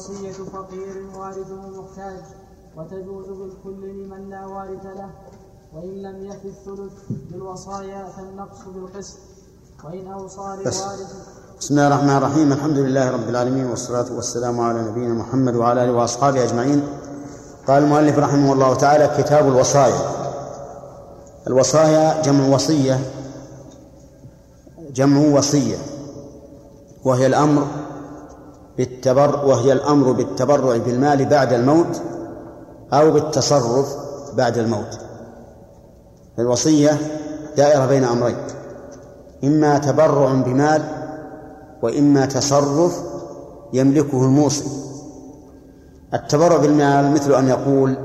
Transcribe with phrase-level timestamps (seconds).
[0.00, 2.20] وصية فقير وارثه محتاج
[2.76, 5.10] وتجوز بالكل لمن لا وارث له.
[5.74, 6.92] وإن لم يف الثلث
[7.30, 9.16] بالوصايا فالنقص بالقسط.
[9.84, 11.12] وإن أوصى لوارث
[11.60, 12.52] بسم الله الرحمن الرحيم.
[12.52, 16.82] الحمد لله رب العالمين والصلاة والسلام على نبينا محمد وعلى آله وأصحابه أجمعين.
[17.68, 20.00] قال المؤلف رحمه الله تعالى كتاب الوصايا.
[21.46, 23.00] الوصايا جمع وصية
[24.94, 25.76] جمع وصية
[27.04, 27.66] وهي الأمر
[28.80, 32.02] بالتبر وهي الأمر بالتبرع بالمال بعد الموت
[32.92, 33.96] أو بالتصرف
[34.36, 34.98] بعد الموت.
[36.38, 36.98] الوصية
[37.56, 38.36] دائرة بين أمرين.
[39.44, 40.82] إما تبرع بمال
[41.82, 43.02] وإما تصرف
[43.72, 44.64] يملكه الموصي.
[46.14, 47.96] التبرع بالمال مثل أن يقول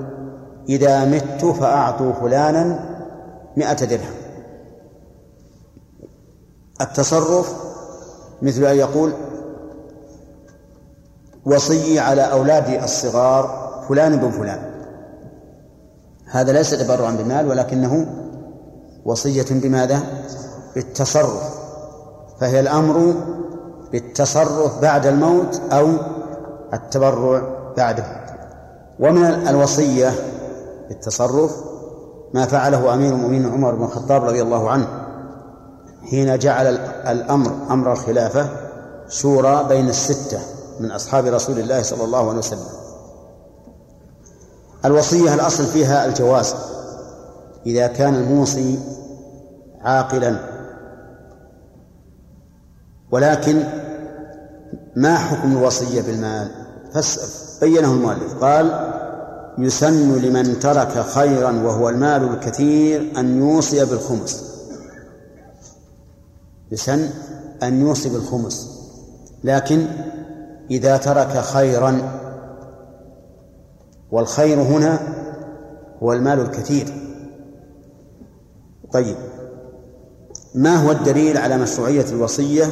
[0.70, 2.80] إذا مت فأعطوا فلانا
[3.58, 4.16] مئة درهم.
[6.82, 7.56] التصرف
[8.42, 9.12] مثل أن يقول
[11.46, 14.60] وصي على أولادي الصغار فلان بن فلان.
[16.32, 18.06] هذا ليس تبرعا بمال ولكنه
[19.06, 20.00] وصية بماذا؟
[20.76, 21.56] بالتصرف.
[22.40, 23.14] فهي الأمر
[23.92, 25.90] بالتصرف بعد الموت أو
[26.74, 27.42] التبرع
[27.78, 28.06] بعده
[29.00, 30.12] ومن الوصية
[30.90, 31.52] بالتصرف
[32.34, 34.88] ما فعله أمير المؤمنين عمر بن الخطاب رضي الله عنه
[36.10, 36.68] حين جعل
[37.08, 38.50] الأمر أمر الخلافة
[39.10, 40.40] شورى بين الستة.
[40.80, 42.68] من أصحاب رسول الله صلى الله عليه وسلم.
[44.86, 46.56] الوصية الأصل فيها الجواز.
[47.66, 48.80] إذا كان الموصي
[49.82, 50.40] عاقلا.
[53.12, 53.64] ولكن
[54.96, 56.52] ما حكم الوصية بالمال؟
[57.62, 58.34] بينه المؤلف.
[58.44, 58.92] قال
[59.58, 64.44] يسن لمن ترك خيرا وهو المال الكثير أن يوصي بالخمس.
[66.72, 67.10] يسن
[67.64, 68.70] أن يوصي بالخمس.
[69.44, 69.88] لكن
[70.72, 72.20] إذا ترك خيرا.
[74.12, 75.00] والخير هنا
[76.04, 76.88] هو المال الكثير.
[78.92, 79.16] طيب
[80.56, 82.66] ما هو الدليل على مشروعية الوصية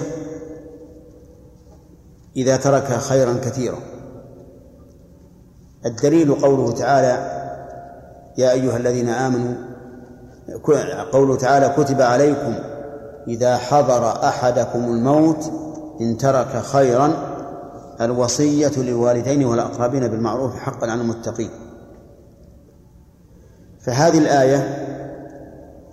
[2.36, 3.78] إذا ترك خيرا كثيرا؟
[5.86, 7.44] الدليل قوله تعالى
[8.38, 9.56] يا أيها الذين آمنوا
[11.12, 12.56] قوله تعالى كتب عليكم
[13.28, 15.52] إذا حضر أحدكم الموت
[16.02, 17.33] إن ترك خيرا.
[18.02, 21.50] الوصية للوالدين والأقربين بالمعروف حقا على المتقين.
[23.80, 24.90] فهذه الآية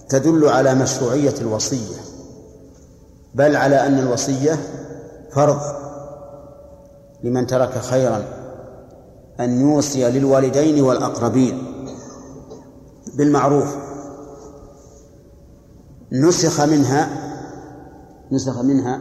[0.08, 1.96] تدل على مشروعية الوصية
[3.34, 4.58] بل على أن الوصية
[5.32, 5.60] فرض
[7.24, 8.24] لمن ترك خيرا
[9.40, 11.62] أن يوصي للوالدين والأقربين
[13.14, 13.76] بالمعروف.
[16.12, 17.08] نسخ منها
[18.32, 19.00] نسخ منها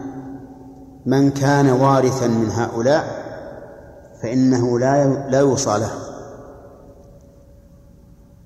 [1.06, 3.30] من كان وارثا من هؤلاء
[4.22, 5.90] فإنه لا لا يوصى له.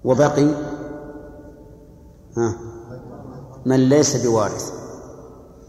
[0.04, 0.54] وبقي؟
[2.37, 2.56] ها؟
[3.66, 4.72] من ليس بوارث.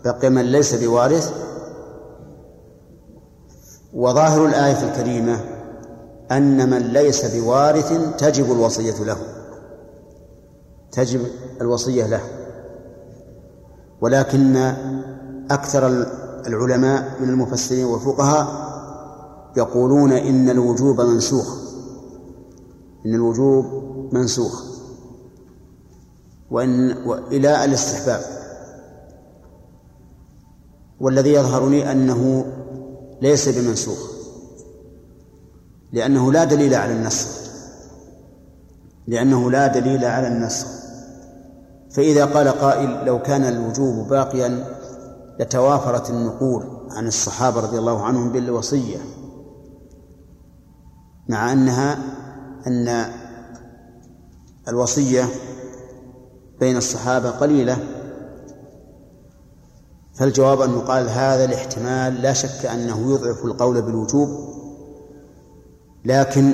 [0.05, 1.33] بقي من ليس بوارث.
[3.93, 5.39] وظاهر الآية الكريمة
[6.31, 9.17] أن من ليس بوارث تجب الوصية له.
[10.91, 11.21] تجب
[11.61, 12.21] الوصية له.
[14.01, 14.55] ولكن
[15.51, 16.05] أكثر
[16.47, 18.65] العلماء من المفسرين والفقهاء
[19.57, 21.57] يقولون إن الوجوب منسوخ.
[23.05, 23.65] إن الوجوب
[24.13, 24.63] منسوخ.
[26.51, 28.21] وإن وإلى الاستحباب.
[30.99, 32.45] والذي يظهر لي أنه
[33.21, 34.11] ليس بمنسوخ.
[35.93, 37.27] لأنه لا دليل على النسخ.
[39.07, 40.67] لأنه لا دليل على النسخ.
[41.91, 44.74] فإذا قال قائل لو كان الوجوب باقيا
[45.39, 48.97] لتوافرت النقول عن الصحابة رضي الله عنهم بالوصية
[51.29, 51.97] مع أنها
[52.67, 53.05] أن
[54.67, 55.25] الوصية
[56.59, 57.77] بين الصحابة قليلة
[60.13, 64.29] فالجواب أن يقال هذا الاحتمال لا شك أنه يضعف القول بالوجوب
[66.05, 66.53] لكن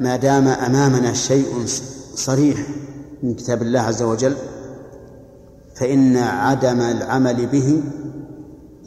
[0.00, 1.66] ما دام أمامنا شيء
[2.14, 2.66] صريح
[3.22, 4.36] من كتاب الله عز وجل
[5.74, 7.82] فإن عدم العمل به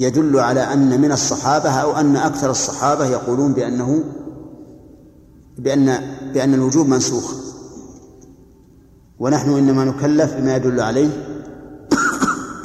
[0.03, 4.03] يدل على أن من الصحابة أو أن أكثر الصحابة يقولون بأنه
[5.57, 5.99] بأن
[6.33, 7.33] بأن الوجوب منسوخ.
[9.19, 11.09] ونحن إنما نكلف بما يدل عليه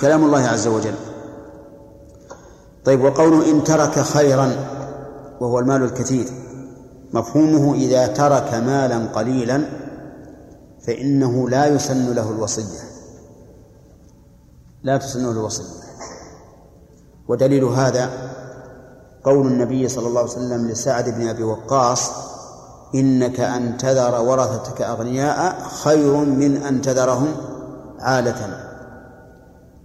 [0.00, 0.94] كلام الله عز وجل.
[2.84, 4.52] طيب وقوله إن ترك خيرا
[5.40, 6.26] وهو المال الكثير
[7.12, 9.64] مفهومه إذا ترك مالا قليلا
[10.86, 12.80] فإنه لا يسن له الوصية.
[14.82, 15.87] لا تسن له الوصية.
[17.28, 18.10] ودليل هذا
[19.24, 22.10] قول النبي صلى الله عليه وسلم لسعد بن أبي وقاص
[22.94, 27.28] إنك أن تذر ورثتك أغنياء خير من أن تذرهم
[27.98, 28.64] عالة.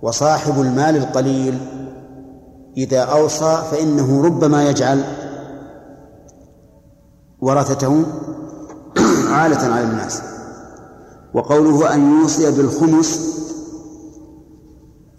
[0.01, 1.57] وصاحب المال القليل
[2.77, 5.03] إذا أوصى فإنه ربما يجعل
[7.41, 8.03] ورثته
[9.37, 10.21] عالة على الناس.
[11.33, 13.33] وقوله أن يوصي بالخمس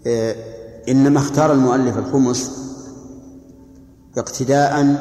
[0.07, 0.54] آه،
[0.89, 2.51] إنما اختار المؤلف الخمس
[4.17, 4.95] اقتداء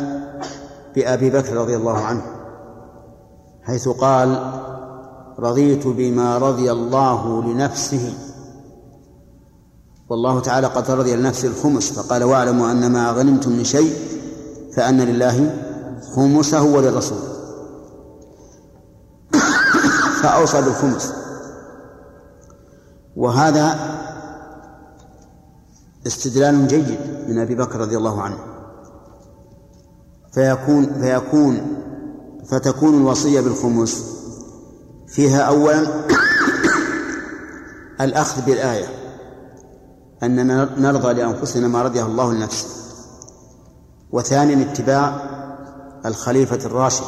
[0.94, 2.22] بأبي بكر رضي الله عنه
[3.62, 4.52] حيث قال
[5.38, 8.14] رضيت بما رضي الله لنفسه
[10.08, 13.92] والله تعالى قد رضي لنفسه الخمس فقال واعلموا أن ما غنمتم من شيء
[14.76, 15.56] فأن لله
[16.16, 17.18] خمسه وللرسول.
[20.22, 21.12] فأوصى بالخمس.
[23.16, 23.93] وهذا
[26.06, 26.98] استدلال جيد
[27.28, 28.38] من أبي بكر رضي الله عنه.
[30.32, 31.60] فيكون فيكون
[32.50, 34.14] فتكون الوصية بالخمس.
[35.08, 35.86] فيها أولا
[38.00, 38.86] الأخذ بالآية
[40.22, 42.68] أننا نرضى لأنفسنا ما رضيه الله لنفسه.
[44.12, 45.34] وثانيا اتباع
[46.06, 47.04] الخليفة الراشد.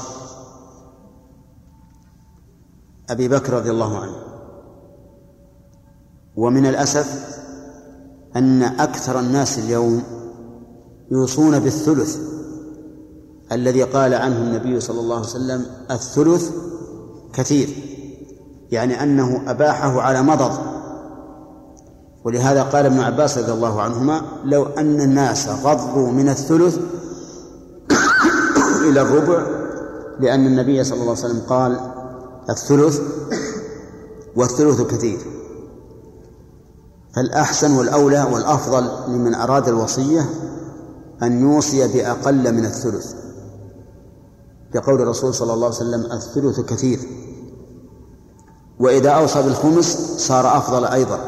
[3.10, 4.16] أبي بكر رضي الله عنه.
[6.36, 7.35] ومن الأسف
[8.36, 10.02] أن أكثر الناس اليوم
[11.10, 12.18] يوصون بالثلث
[13.52, 16.50] الذي قال عنه النبي صلى الله عليه وسلم الثلث
[17.32, 17.68] كثير
[18.70, 20.58] يعني أنه أباحه على مضض.
[22.24, 26.78] ولهذا قال ابن عباس رضي الله عنهما لو أن الناس غضوا من الثلث
[28.88, 29.46] إلى الربع
[30.20, 31.80] لأن النبي صلى الله عليه وسلم قال
[32.50, 33.00] الثلث
[34.36, 35.35] والثلث كثير.
[37.16, 40.30] فالأحسن والأولى والأفضل لمن أراد الوصية
[41.22, 43.14] أن يوصي بأقل من الثلث.
[44.74, 47.00] لقول الرسول صلى الله عليه وسلم الثلث كثير.
[48.80, 51.18] وإذا أوصى بالخمس صار أفضل أيضا.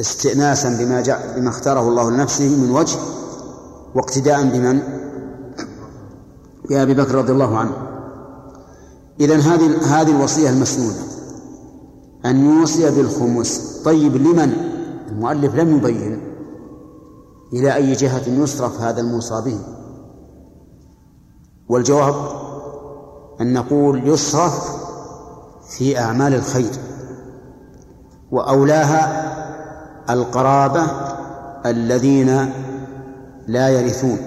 [0.00, 2.98] استئناسا بما جاء بما اختاره الله لنفسه من وجه
[3.94, 4.82] واقتداء بمن؟
[6.68, 7.72] بأبي بكر رضي الله عنه.
[9.20, 11.19] إذا هذه هذه الوصية المسنونة.
[12.26, 13.82] أن يوصي بالخمس.
[13.84, 14.52] طيب لمن؟
[15.08, 16.20] المؤلف لم يبين.
[17.52, 19.58] إلى أي جهة يصرف هذا الموصى به
[21.68, 22.14] والجواب
[23.40, 24.80] أن نقول يصرف
[25.68, 26.70] في أعمال الخير
[28.30, 29.30] وأولاها
[30.10, 30.82] القرابة
[31.66, 32.52] الذين
[33.46, 34.18] لا يرثون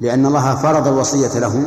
[0.00, 1.66] لأن الله فرض الوصية لهم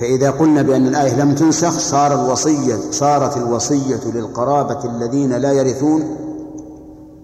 [0.00, 6.16] فإذا قلنا بأن الآية لم تنسخ صار الوصية صارت الوصية للقرابة الذين لا يرثون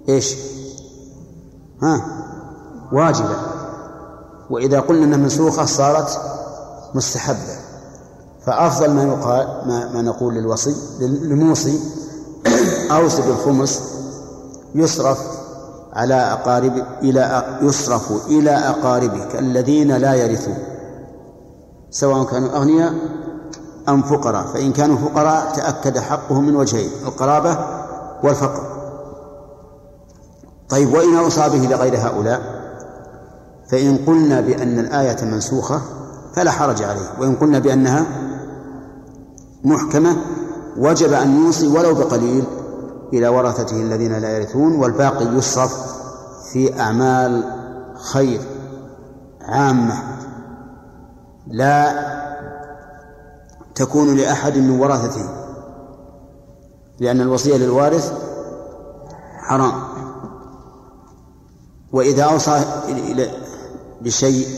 [0.09, 0.37] إيش؟
[1.83, 2.03] ها؟
[2.93, 3.37] واجبة.
[4.51, 6.21] وإذا قلنا أنها منسوخة صارت
[6.95, 7.59] مستحبة.
[8.47, 11.81] فأفضل ما يقال ما, ما نقول للوصي للموصي
[12.97, 13.83] أوصي بالخمس
[14.75, 15.19] يصرف
[15.93, 20.59] على أقارب إلى يصرف إلى أقاربك الذين لا يرثون.
[21.91, 22.95] سواء كانوا أغنياء
[23.89, 27.59] أم فقراء فإن كانوا فقراء تأكد حقهم من وجهين القرابة
[28.25, 28.63] والفقر.
[30.69, 32.59] طيب وإن أوصى به لغير هؤلاء
[33.71, 35.81] فإن قلنا بأن الآية منسوخة
[36.37, 38.07] فلا حرج عليه وإن قلنا بأنها
[39.65, 40.17] محكمة
[40.77, 42.45] وجب أن يوصي ولو بقليل
[43.13, 45.73] إلى ورثته الذين لا يرثون والباقي يصرف
[46.53, 47.45] في أعمال
[48.13, 48.41] خير
[49.43, 50.18] عامة.
[51.51, 52.09] لا
[53.75, 55.29] تكون لأحد من ورثته
[57.01, 58.13] لأن الوصية للوارث
[59.39, 59.73] حرام.
[61.93, 62.65] وإذا أوصى
[64.01, 64.49] بشيء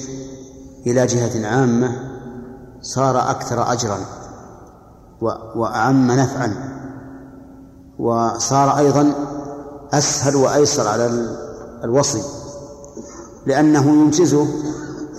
[0.86, 1.96] إلى جهة عامة
[2.80, 3.98] صار أكثر أجرا
[5.56, 6.70] وأعم نفعا.
[7.98, 9.14] وصار أيضا
[9.92, 11.06] أسهل وأيسر على
[11.84, 12.22] الوصي
[13.46, 14.46] لأنه ينجزه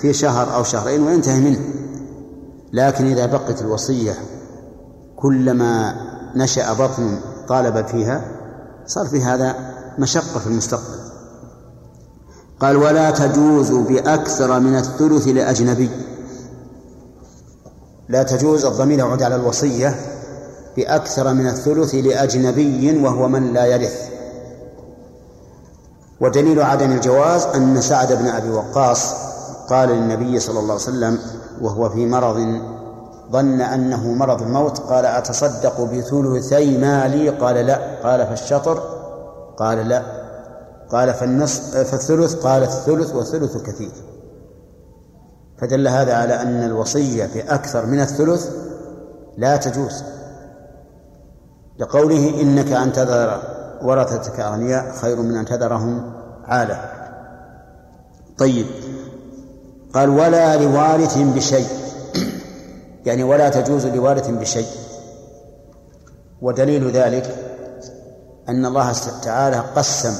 [0.01, 1.59] في شهر أو شهرين وينتهي منه.
[2.73, 4.13] لكن إذا بقت الوصية
[5.15, 5.95] كلما
[6.35, 8.25] نشأ بطن طالب فيها
[8.85, 9.55] صار في هذا
[9.99, 11.01] مشقة في المستقبل.
[12.59, 15.89] قال ولا تجوز بأكثر من الثلث لأجنبي.
[18.09, 19.95] لا تجوز الضمير يعود على الوصية
[20.77, 24.09] بأكثر من الثلث لأجنبي وهو من لا يرث.
[26.21, 29.30] ودليل عدم الجواز أن سعد بن أبي وقاص
[29.71, 31.19] قال للنبي صلى الله عليه وسلم
[31.61, 32.61] وهو في مرض
[33.31, 38.01] ظن أنه مرض الموت قال أتصدق بثلثي مالي؟ قال لا.
[38.03, 38.79] قال فالشطر؟
[39.57, 40.03] قال لا.
[40.89, 43.91] قال فالنصف فالثلث؟ قال الثلث والثلث كثير.
[45.57, 48.49] فدل هذا على أن الوصية بأكثر من الثلث
[49.37, 50.03] لا تجوز.
[51.79, 53.41] لقوله إنك أن تذر
[53.81, 56.13] ورثتك أغنياء خير من أن تذرهم
[56.45, 56.91] عالة
[58.37, 58.65] طيب.
[59.93, 61.67] قال ولا لوارث بشيء.
[63.05, 64.67] يعني ولا تجوز لوارث بشيء.
[66.41, 67.35] ودليل ذلك
[68.49, 68.93] أن الله
[69.23, 70.13] تعالى قسم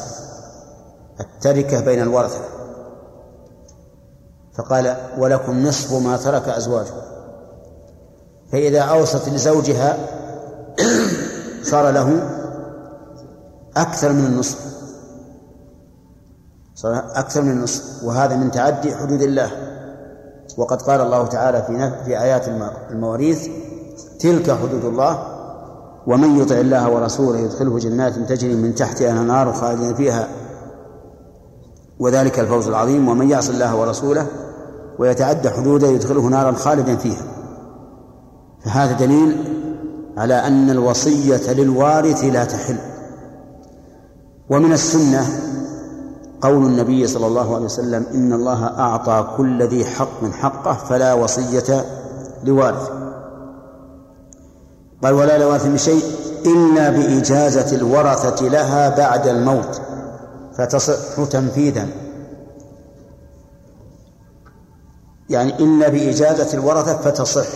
[1.19, 2.41] التركة بين الورثة.
[4.53, 6.93] فقال ولكم نصف ما ترك أزواجه.
[8.51, 9.97] فإذا أوصت لزوجها
[11.71, 12.29] صار له
[13.77, 14.70] أكثر من النصف.
[16.81, 19.51] صار أكثر من النصف وهذا من تعدي حدود الله.
[20.57, 22.47] وقد قال الله تعالى في في آيات
[22.91, 23.47] المواريث
[24.19, 25.23] تلك حدود الله
[26.07, 30.27] ومن يطع الله ورسوله يدخله جنات تجري من تحتها الأنهار خالدين فيها.
[32.00, 34.27] وذلك الفوز العظيم ومن يعص الله ورسوله
[35.00, 37.23] ويتعدى حدوده يدخله نارا خالدا فيها.
[38.65, 39.38] فهذا دليل
[40.17, 42.77] على أن الوصية للوارث لا تحل.
[44.50, 45.50] ومن السنة
[46.41, 51.13] قول النبي صلى الله عليه وسلم إن الله أعطى كل ذي حق من حقه فلا
[51.13, 51.86] وصية
[52.43, 52.89] لوارث.
[55.03, 56.03] قال ولا لوارث من شيء
[56.45, 59.81] إلا بإجازة الورثة لها بعد الموت
[60.57, 61.88] فتصح تنفيذا.
[65.29, 67.48] يعني إلا بإجازة الورثة فتصح.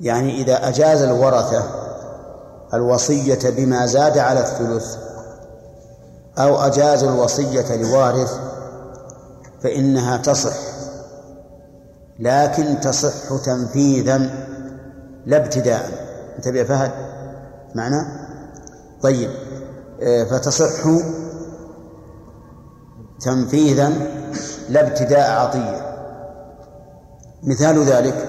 [0.00, 1.62] يعني إذا أجاز الورثة
[2.74, 4.96] الوصية بما زاد على الثلث
[6.38, 8.38] أو أجازوا الوصية لوارث
[9.62, 10.56] فإنها تصح
[12.18, 14.18] لكن تصح تنفيذا
[15.26, 15.90] لا ابتداء.
[16.36, 16.90] انتبه يا فهد
[17.74, 18.06] معنى؟
[19.02, 19.30] طيب
[20.02, 20.88] آه، فتصح
[23.20, 23.92] تنفيذا
[24.68, 25.94] لا ابتداء عطية.
[27.42, 28.28] مثال ذلك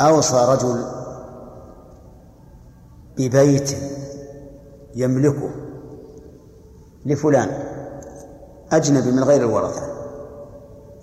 [0.00, 0.84] أوصى رجل
[3.18, 3.76] ببيت
[4.94, 5.65] يملكه
[7.06, 7.48] لفلان
[8.72, 9.82] أجنبي من غير الورثة.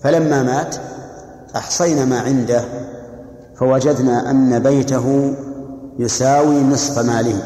[0.01, 0.75] فلما مات
[1.55, 2.63] أحصينا ما عنده
[3.55, 5.35] فوجدنا أن بيته
[5.99, 7.43] يساوي نصف ماله.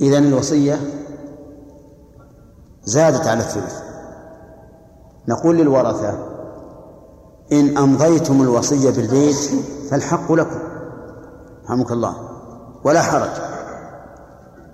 [0.00, 0.80] إذن الوصية
[2.84, 3.82] زادت على الثلث.
[5.28, 6.18] نقول للورثة
[7.52, 9.50] إن أمضيتم الوصية بالبيت
[9.90, 10.58] فالحق لكم
[11.64, 12.16] رحمك الله
[12.84, 13.53] ولا حرج.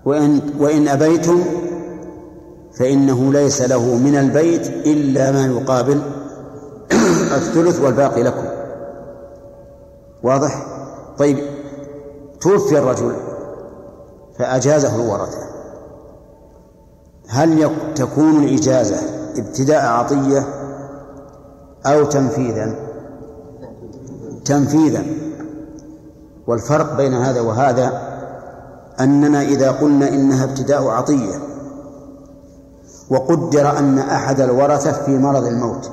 [0.04, 1.44] وإن وإن أبيتم
[2.78, 6.02] فإنه ليس له من البيت إلا ما يقابل
[7.36, 8.44] الثلث والباقي لكم.
[10.22, 10.66] واضح؟
[11.18, 11.38] طيب
[12.40, 13.16] توفي الرجل
[14.38, 15.50] فأجازه الورثة.
[17.28, 18.96] هل تكون الإجازة
[19.36, 20.46] ابتداء عطية
[21.86, 22.74] أو تنفيذا؟
[24.44, 25.04] تنفيذا.
[26.46, 28.09] والفرق بين هذا وهذا
[29.00, 31.34] أننا إذا قلنا إنها ابتداء عطية
[33.10, 35.90] وقدر أن أحد الورثة في مرض الموت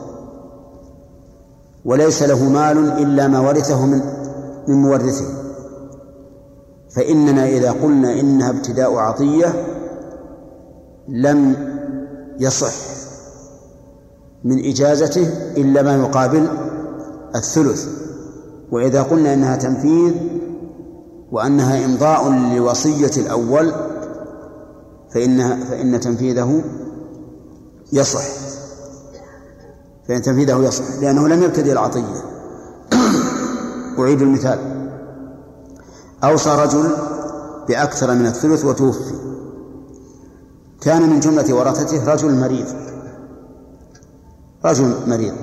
[1.85, 4.01] وليس له مال إلا ما ورثه من
[4.67, 5.25] من مورثه.
[6.89, 9.65] فإننا إذا قلنا إنها ابتداء عطية
[11.07, 11.55] لم
[12.39, 12.73] يصح
[14.43, 16.47] من إجازته إلا ما يقابل
[17.35, 17.87] الثلث.
[18.71, 20.13] وإذا قلنا إنها تنفيذ
[21.31, 23.73] وأنها إمضاء لوصية الأول
[25.13, 26.63] فإنها فإن تنفيذه
[27.93, 28.23] يصح.
[30.07, 32.23] فإن تنفيذه يصح لأنه لم يبتدئ العطية.
[33.99, 34.59] أعيد المثال.
[36.23, 36.91] أوصى رجل
[37.67, 39.15] بأكثر من الثلث وتوفي.
[40.81, 42.67] كان من جملة ورثته رجل مريض.
[44.65, 45.33] رجل مريض.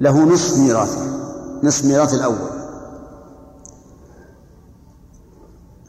[0.00, 1.12] له نصف ميراثه
[1.62, 2.61] نصف ميراث الأول.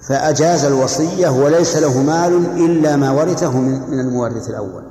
[0.07, 2.33] فأجاز الوصية وليس له مال
[2.65, 4.83] إلا ما ورثه من المورث الأول.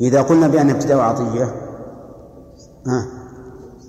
[0.00, 1.54] إذا قلنا بأن ابتداء عطية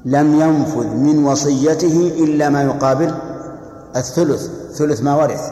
[0.06, 3.14] لم ينفذ من وصيته إلا ما يقابل
[3.96, 5.52] الثلث ثلث ما ورث.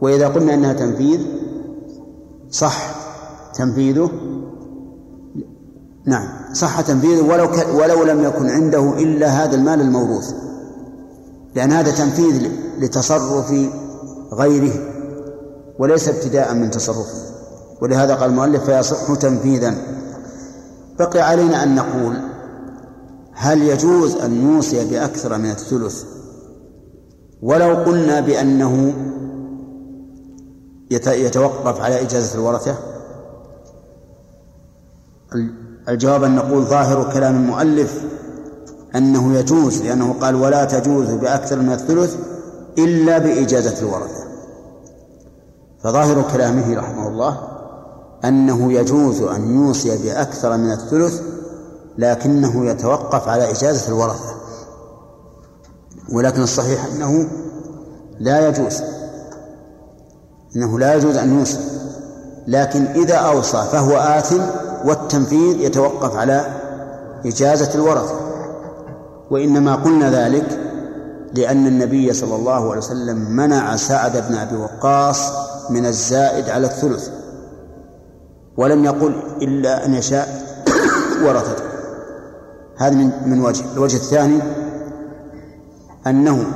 [0.00, 1.20] وإذا قلنا أنها تنفيذ
[2.50, 2.94] صح
[3.54, 4.10] تنفيذه.
[6.04, 7.48] نعم صح تنفيذه ولو
[7.80, 10.45] ولو لم يكن عنده إلا هذا المال الموروث.
[11.56, 13.54] لأن هذا تنفيذ لتصرف
[14.32, 14.72] غيره
[15.78, 17.26] وليس ابتداء من تصرفه.
[17.80, 19.74] ولهذا قال المؤلف فيصح تنفيذا.
[20.98, 22.16] بقي علينا أن نقول
[23.32, 26.04] هل يجوز أن نوصي بأكثر من الثلث؟
[27.42, 28.94] ولو قلنا بأنه
[30.90, 32.76] يتوقف على إجازة الورثة؟
[35.88, 38.04] الجواب أن نقول ظاهر كلام المؤلف
[38.94, 42.16] أنه يجوز لأنه قال ولا تجوز بأكثر من الثلث
[42.78, 44.26] إلا بإجازة الورثة.
[45.82, 47.38] فظاهر كلامه رحمه الله
[48.24, 51.20] أنه يجوز أن يوصي بأكثر من الثلث
[51.98, 54.34] لكنه يتوقف على إجازة الورثة.
[56.12, 57.28] ولكن الصحيح أنه
[58.20, 58.82] لا يجوز
[60.56, 61.58] أنه لا يجوز أن يوصي.
[62.46, 64.42] لكن إذا أوصى فهو آثم
[64.84, 66.46] والتنفيذ يتوقف على
[67.26, 68.25] إجازة الورثة.
[69.30, 70.60] وإنما قلنا ذلك
[71.34, 75.32] لأن النبي صلى الله عليه وسلم منع سعد بن أبي وقاص
[75.70, 77.10] من الزائد على الثلث
[78.56, 80.46] ولم يقل إلا أن يشاء
[81.24, 81.64] ورثته.
[82.76, 84.42] هذا من من وجه الوجه الثاني
[86.06, 86.46] أنه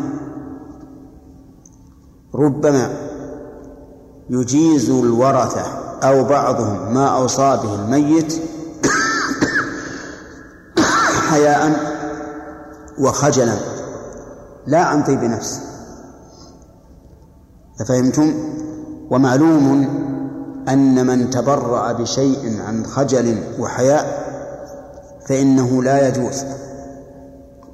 [2.35, 2.91] ربما
[4.31, 5.63] يجيز الورثة
[6.03, 8.43] أو بعضهم ما أوصى به الميت
[11.31, 11.91] حياء
[12.99, 13.57] وخجلا.
[14.67, 15.61] لا عن طيب نفس
[17.81, 18.35] أفهمتم؟
[19.11, 19.89] ومعلوم
[20.69, 24.31] أن من تبرأ بشيء عن خجل وحياء
[25.29, 26.45] فإنه لا يجوز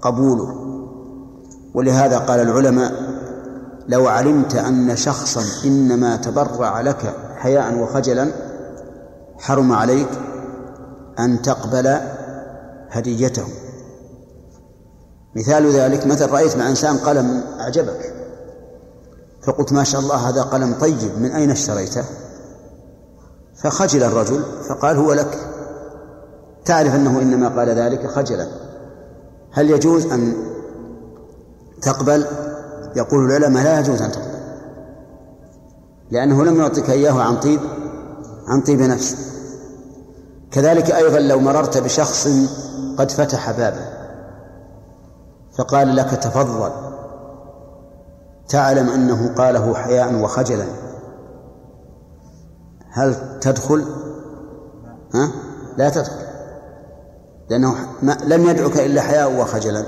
[0.02, 0.54] قبوله.
[1.74, 2.92] ولهذا قال العلماء
[3.88, 8.32] لو علمت أن شخصا إنما تبرع لك حياء وخجلا
[9.38, 10.08] حرم عليك
[11.18, 11.96] أن تقبل
[12.90, 13.44] هديته.
[15.36, 18.14] مثال ذلك مثل رأيت مع إنسان قلم أعجبك
[19.42, 22.04] فقلت ما شاء الله هذا قلم طيب من أين اشتريته؟
[23.56, 25.38] فخجل الرجل فقال هو لك.
[26.64, 28.48] تعرف أنه إنما قال ذلك خجلا.
[29.52, 30.32] هل يجوز أن
[31.82, 32.26] تقبل؟
[32.96, 34.36] يقول العلماء لا يجوز أن تقبل.
[36.10, 37.60] لأنه لم يعطيك إياه عن طيب
[38.46, 39.16] عن طيب نفس
[40.50, 42.28] كذلك أيضا لو مررت بشخص
[42.98, 43.95] قد فتح بابه.
[45.56, 46.70] فقال لك تفضل.
[48.48, 50.66] تعلم أنه قاله حياء وخجلا.
[52.90, 53.84] هل تدخل؟
[55.14, 55.30] ها؟
[55.76, 56.26] لا تدخل.
[57.50, 59.84] لأنه ما لم يدعك إلا حياء وخجلا.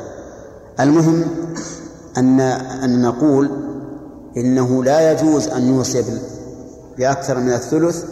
[0.81, 1.25] المهم
[2.19, 3.51] أن أن نقول
[4.37, 6.05] إنه لا يجوز أن يوصي
[6.99, 8.05] بأكثر من الثلث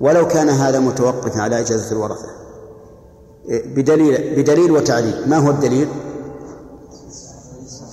[0.00, 2.28] ولو كان هذا متوقفا على إجازة الورثة.
[3.48, 5.28] بدليل بدليل وتعليل.
[5.28, 5.88] ما هو الدليل؟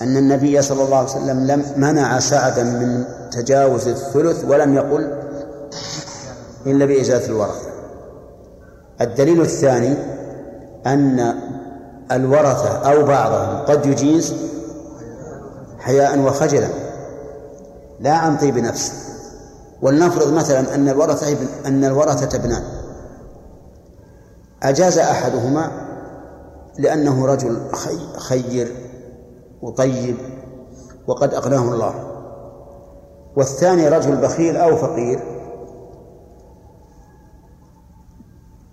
[0.04, 5.12] أن النبي صلى الله عليه وسلم لم منع سعدا من تجاوز الثلث ولم يقل
[6.66, 7.68] إلا بإجازة الورثة
[9.00, 9.94] الدليل الثاني
[10.86, 11.34] أن
[12.12, 14.34] الورثة أو بعضهم قد يجيز
[15.78, 16.68] حياء وخجلا
[18.00, 18.92] لا عن طيب نفس.
[19.82, 21.36] ولنفرض مثلا أن الورثة
[21.66, 22.62] أن الورثة ابنان.
[24.62, 25.70] أجاز أحدهما
[26.78, 27.58] لأنه رجل
[28.18, 28.83] خير.
[29.64, 30.16] وطيب
[31.06, 31.94] وقد أغناه الله.
[33.36, 35.20] والثاني رجل بخيل أو فقير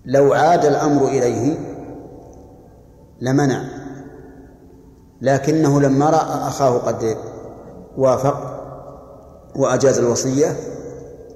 [0.06, 1.58] لو عاد الأمر إليه
[3.22, 3.64] لمنع
[5.22, 7.18] لكنه لما رأى أخاه قد
[7.98, 8.52] وافق
[9.56, 10.56] وأجاز الوصية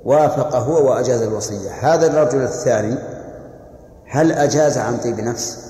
[0.05, 1.71] وافق هو وأجاز الوصية.
[1.71, 2.97] هذا الرجل الثاني
[4.07, 5.65] هل أجاز عن طيب نفس؟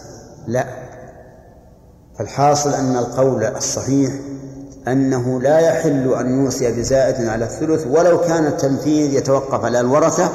[0.48, 0.85] لا.
[2.18, 4.14] فالحاصل أن القول الصحيح
[4.88, 10.30] أنه لا يحل أن يوصي بزائد على الثلث ولو كان التنفيذ يتوقف على الورثة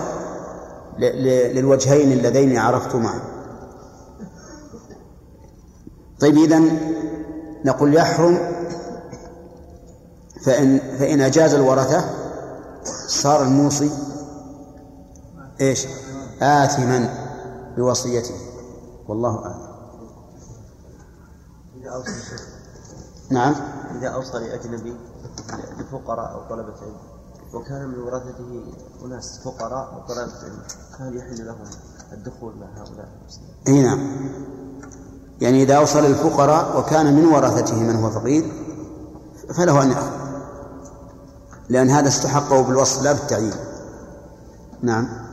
[0.98, 3.10] للوجهين اللذين عرفتما.
[6.20, 6.78] طيب إذن
[7.64, 8.38] نقول يحرم
[10.44, 12.04] فإن فإن أجاز الورثة
[13.08, 13.90] صار الموصي
[15.60, 15.86] إيش؟
[16.42, 17.08] آثما
[17.76, 18.34] بوصيته.
[19.08, 19.54] والله أعلم.
[19.54, 19.69] إذا
[21.94, 22.10] أوصى
[23.30, 23.54] نعم.
[23.98, 24.96] إذا أوصى لأجنبي
[25.78, 26.96] لفقراء أو طلبة علم.
[27.54, 28.62] وكان من ورثته
[29.04, 30.62] أناس فقراء أو طلبة علم.
[30.98, 31.70] فهل يحل لهم
[32.12, 33.08] الدخول مع هؤلاء
[33.68, 34.16] إي نعم.
[35.40, 38.52] يعني إذا أوصل الفقراء وكان من ورثته من هو فقير
[39.54, 40.10] فله أن يأخذ.
[41.68, 43.54] لأن هذا استحقه بالوصف لا بالتعيين.
[44.82, 45.29] نعم.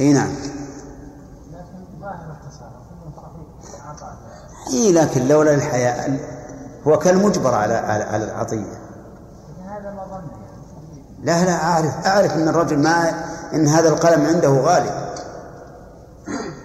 [0.00, 0.34] إي نعم.
[4.72, 6.20] إي لكن لولا الحياء
[6.86, 8.82] هو كالمجبر على على, على العطية.
[11.22, 13.10] لا لا أعرف أعرف إن الرجل ما
[13.54, 15.14] إن هذا القلم عنده غالي.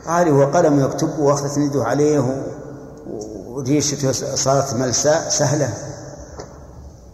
[0.08, 2.44] قال هو قلم يكتب واخذت يده عليه
[3.48, 5.74] وريشته صارت ملساء سهلة.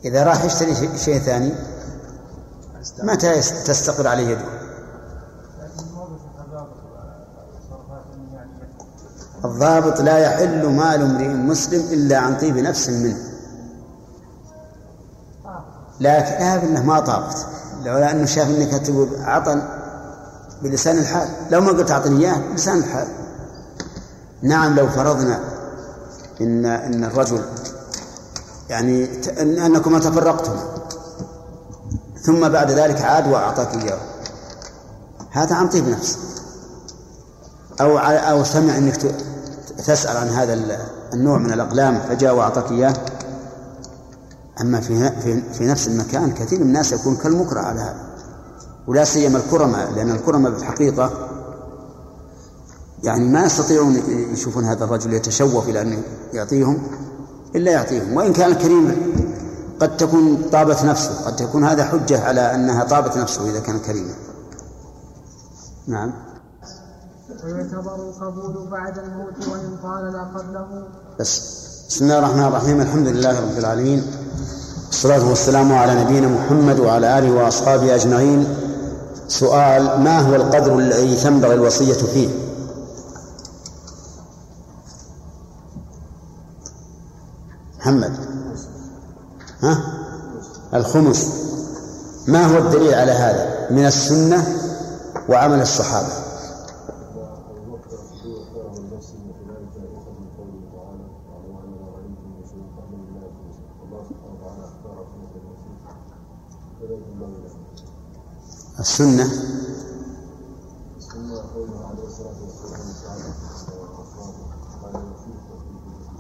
[0.05, 1.53] إذا راح يشتري شيء ثاني
[3.03, 4.62] متى تستقر عليه يده
[9.45, 13.17] الضابط لا يحل مال امرئ مسلم إلا عن طيب نفس منه.
[15.99, 17.45] لكن هذا إنه ما طابت.
[17.83, 19.61] لولا أنه شاف إنك تقول عطن
[20.61, 21.29] بلسان الحال.
[21.51, 23.07] لو ما قلت أعطني إياه بلسان الحال.
[24.41, 25.39] نعم لو فرضنا
[26.41, 27.41] ان إن الرجل
[28.69, 29.09] يعني
[29.65, 30.63] أنكما تفرقتما
[32.21, 33.99] ثم بعد ذلك عاد وأعطاك إياه.
[35.31, 36.17] هذا عن طيب نفس.
[37.81, 38.97] أو أو سمع إنك
[39.85, 40.79] تسأل عن هذا
[41.13, 42.93] النوع من الأقلام فجاء وأعطاك إياه.
[44.61, 45.11] أما في
[45.53, 48.13] في نفس المكان كثير من الناس يكون كالمكره على هذا.
[48.87, 51.29] ولا سيما الكرماء لأن الكرماء بالحقيقة
[53.03, 53.95] يعني ما يستطيعون
[54.33, 56.83] يشوفون هذا الرجل يتشوف إلى أن يعطيهم
[57.55, 58.13] إلا يعطيهم.
[58.13, 59.13] وإن كان الكريم
[59.79, 64.13] قد تكون طابت نفسه قد تكون هذا حجة على أنها طابت نفسه إذا كان كريما.
[65.87, 66.13] نعم.
[67.29, 70.83] ويعتبر القبول بعد الموت وإن قال لا قبله.
[71.19, 71.41] بس.
[71.89, 72.81] بسم الله الرحمن الرحيم.
[72.81, 74.03] الحمد لله رب العالمين.
[74.87, 78.55] والصلاة والسلام على نبينا محمد وعلى آله وأصحابه أجمعين.
[79.27, 82.29] سؤال ما هو القدر الذي تنبغي الوصية فيه؟
[87.79, 88.17] محمد.
[89.61, 89.83] ها؟
[90.73, 91.27] الخمس.
[92.27, 94.47] ما هو الدليل على هذا؟ من السنة
[95.29, 96.22] وعمل الصحابة.
[108.83, 109.29] السنة.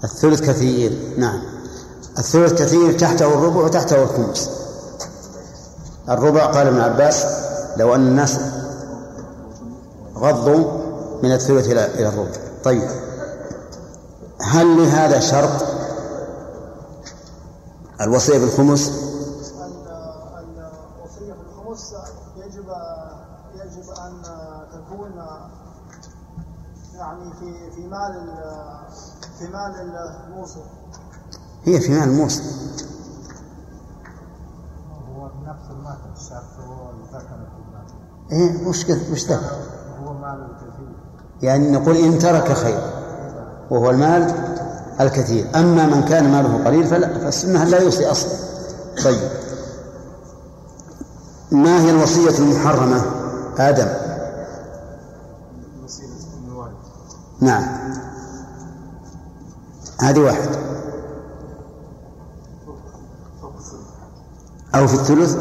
[0.03, 1.41] الثلث كثير نعم.
[2.17, 4.49] الثلث كثير تحته الربع وتحته الخمس.
[6.09, 7.25] الربع قال ابن عباس
[7.77, 8.39] لو أن الناس
[10.15, 10.63] غضوا
[11.23, 12.31] من الثلث إلى الربع.
[12.63, 12.89] طيب.
[14.41, 15.65] هل لهذا شرط
[18.01, 19.12] الوصية بالخمس؟
[29.39, 29.73] في مال
[30.27, 30.61] الموصل
[31.65, 32.43] هي في مال الموصل
[35.09, 37.85] هو نفس المال الشخص هو ذكر في المال
[38.31, 39.41] إيه وش وش ذكر؟
[40.03, 40.95] هو مال الكثير.
[41.41, 42.81] يعني نقول إن ترك خير
[43.69, 44.35] وهو المال
[45.01, 45.47] الكثير.
[45.55, 48.31] أما من كان ماله قليل فلا فالسنة لا يوصي أصلا.
[49.03, 49.29] طيب.
[51.51, 53.01] ما هي الوصية المحرمة؟
[53.57, 53.87] آدم.
[57.41, 57.82] نعم.
[59.99, 60.49] هذه واحد.
[64.75, 65.37] أو في الثلث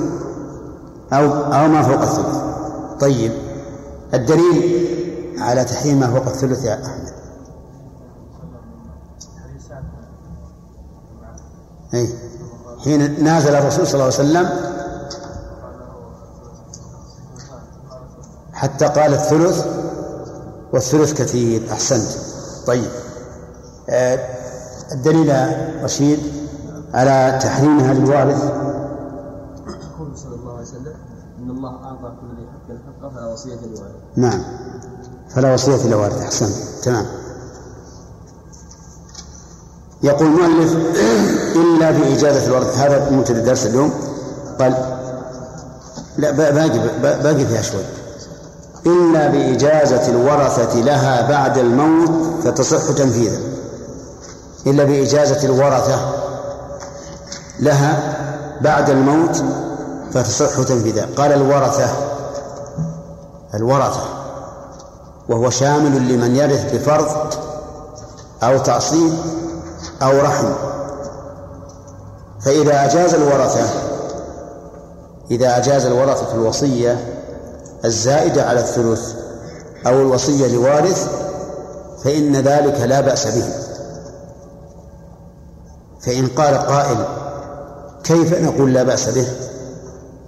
[1.12, 2.36] أو أو ما فوق الثلث.
[3.00, 3.32] طيب.
[4.14, 4.82] الدليل
[5.38, 7.12] على تحريم ما فوق الثلث يا أحمد.
[11.94, 12.08] أي
[12.84, 14.72] حين نازل الرسول صلى الله عليه وسلم
[18.52, 19.66] حتى قال الثلث
[20.72, 22.08] والثلث كثير أحسنت.
[22.66, 22.90] طيب.
[23.90, 24.41] آه
[24.92, 25.32] الدليل
[25.84, 26.18] رشيد
[26.94, 30.94] على تحريمها للوارث يقول صلى الله عليه وسلم
[31.38, 34.42] إن الله أعطى كل ذي حق حقه فلا وصية لوارث نعم.
[35.34, 36.84] فلا وصية لوارث أحسنت.
[36.84, 37.06] تمام.
[40.02, 40.76] يقول المؤلف
[41.56, 43.92] إلا باجازه الورث هذا مبتدا الدرس اليوم.
[44.60, 44.98] قال
[46.18, 46.78] لا باقي
[47.22, 47.84] باقي فيها شوي.
[48.86, 52.10] إلا بإجازة الورثة لها بعد الموت
[52.44, 53.51] فتصح تنفيذا
[54.66, 55.98] إلا بإجازة الورثة
[57.60, 58.18] لها
[58.60, 59.44] بعد الموت
[60.12, 61.88] فتصح تنفيذا قال الورثة
[63.54, 64.22] الورثة
[65.28, 67.34] وهو شامل لمن يرث بفرض
[68.42, 69.12] أو تعصيب
[70.02, 70.52] أو رحم.
[72.40, 73.64] فإذا أجاز الورثة
[75.30, 77.04] إذا أجاز الورثة الوصية
[77.84, 79.14] الزائدة على الثلث
[79.86, 81.08] أو الوصية لوارث
[82.04, 83.71] فإن ذلك لا بأس به.
[86.02, 87.04] فإن قال قائل
[88.04, 89.26] كيف نقول لا بأس به؟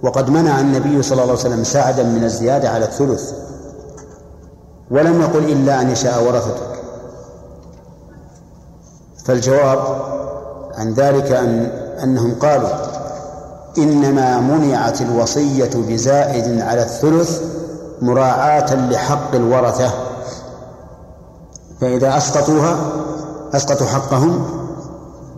[0.03, 3.31] وقد منع النبي صلى الله عليه وسلم ساعدا من الزيادة على الثلث
[4.91, 6.81] ولم يقل إلا أن يشاء ورثتك.
[9.25, 9.79] فالجواب
[10.73, 11.65] عن ذلك أن
[12.03, 12.69] أنهم قالوا
[13.77, 17.41] إنما منعت الوصية بزائد على الثلث
[18.01, 19.91] مراعاة لحق الورثة.
[21.81, 22.77] فإذا أسقطوها
[23.53, 24.64] أسقطوا حقهم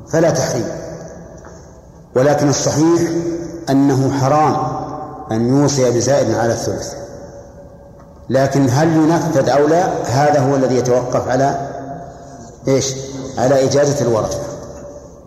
[0.10, 0.68] فلا تحريم.
[2.16, 3.02] ولكن الصحيح
[3.70, 4.56] أنه حرام
[5.32, 6.94] أن يوصي بزائد على الثلث.
[8.30, 11.70] لكن هل ينفذ أو لا هذا هو الذي يتوقف على
[12.68, 12.94] إيش؟
[13.38, 14.40] على إجازة الورثة.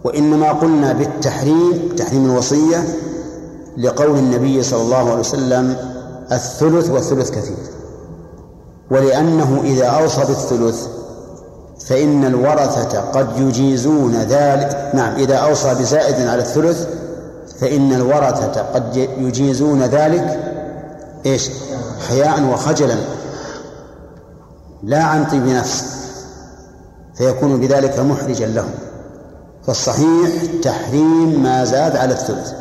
[0.04, 2.84] وإنما قلنا بالتحريم تحريم الوصية
[3.76, 5.76] لقول النبي صلى الله عليه وسلم
[6.32, 7.56] الثلث والثلث كثير.
[8.90, 10.86] ولأنه إذا أوصى بالثلث
[11.90, 14.90] فإن الورثة قد يجيزون ذلك.
[14.94, 16.86] نعم إذا أوصى بزائد على الثلث
[17.60, 20.40] فإن الورثة قد يجيزون ذلك
[21.26, 21.50] إيش؟
[22.08, 22.96] حياء وخجلا
[24.82, 25.84] لا عن طيب نفس
[27.14, 28.70] فيكون بذلك محرجا لهم.
[29.66, 30.30] فالصحيح
[30.62, 32.52] تحريم ما زاد على الثلث.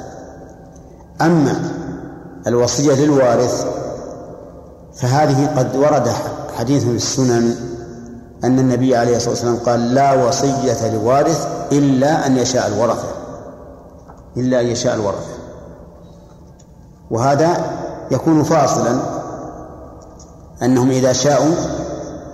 [1.21, 1.71] أما
[2.47, 3.65] الوصية للوارث
[4.95, 6.11] فهذه قد ورد
[6.57, 7.68] حديث في السنن
[8.43, 13.07] أن النبي عليه الصلاة والسلام قال لا وصية لوارث إلا أن يشاء الورثة.
[14.37, 15.33] إلا أن يشاء الورثة.
[17.11, 17.71] وهذا
[18.11, 18.99] يكون فاصلا.
[20.63, 21.55] أنهم إذا شاءوا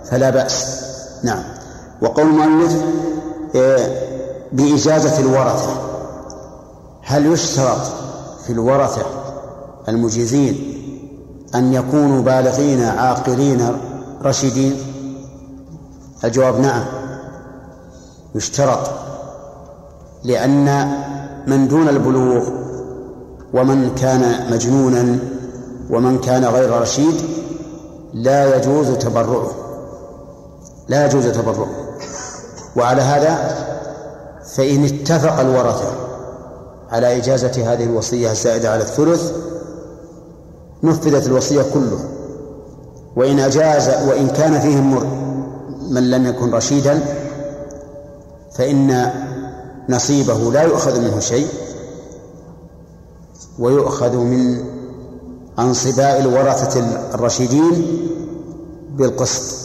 [0.06, 0.82] فلا بأس.
[1.24, 1.44] نعم.
[2.02, 2.82] وقول المؤلف
[3.56, 3.89] آه،
[4.52, 5.70] بإجازة الورثة.
[7.04, 7.82] هل يشترط
[8.46, 9.06] في الورثة
[9.89, 10.76] المجيزين
[11.56, 13.78] أن يكونوا بالغين عاقلين
[14.24, 14.94] رشيدين؟
[16.26, 16.86] الجواب نعم.
[18.36, 18.90] يشترط.
[20.24, 20.92] لأن
[21.48, 22.50] من دون البلوغ
[23.54, 25.20] ومن كان مجنونا
[25.90, 27.16] ومن كان غير رشيد
[28.14, 29.52] لا يجوز تبرعه
[30.88, 31.68] لا يجوز تبرعه
[32.76, 33.56] وعلى هذا
[34.56, 35.92] فإن اتفق الورثة
[36.90, 39.32] على إجازة هذه الوصية الزائدة على الثلث
[40.84, 42.00] نفذت الوصية كله.
[43.16, 44.94] وإن أجاز وإن كان فيهم
[45.89, 47.00] من لم يكن رشيدا
[48.56, 49.10] فإن
[49.89, 51.48] نصيبه لا يؤخذ منه شيء
[53.60, 54.63] ويؤخذ من
[55.60, 56.80] أنصباء الورثة
[57.13, 57.86] الرشيدين
[58.98, 59.56] بالقسط.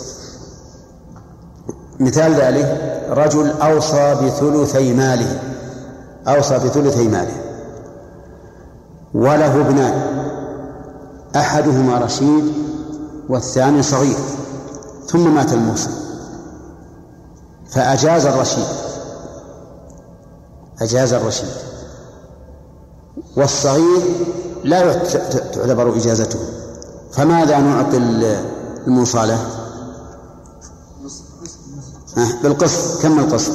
[2.01, 5.43] مثال ذلك رجل أوصى بثلثي ماله
[6.29, 7.41] أوصى بثلثي ماله
[9.15, 10.03] وله ابنان
[11.37, 12.53] أحدهما رشيد
[13.29, 14.19] والثاني صغير
[15.07, 16.00] ثم مات الموصى
[17.71, 18.65] فأجاز الرشيد.
[20.81, 21.51] أجاز الرشيد.
[23.37, 24.03] والصغير
[24.65, 24.93] لا
[25.55, 26.39] تعتبر إجازته.
[27.13, 27.97] فماذا نعطي
[28.87, 29.47] الموصى له؟
[32.43, 33.03] بالقسط.
[33.03, 33.53] كم القسط؟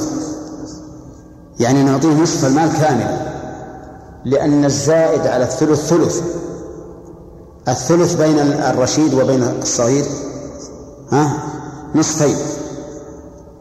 [1.60, 3.26] يعني نعطيه نصف المال كاملا
[4.24, 6.22] لأن الزائد على الثلث ثلث.
[7.68, 10.04] الثلث بين الرشيد وبين الصغير
[11.12, 11.32] ها
[11.94, 12.36] نصفين.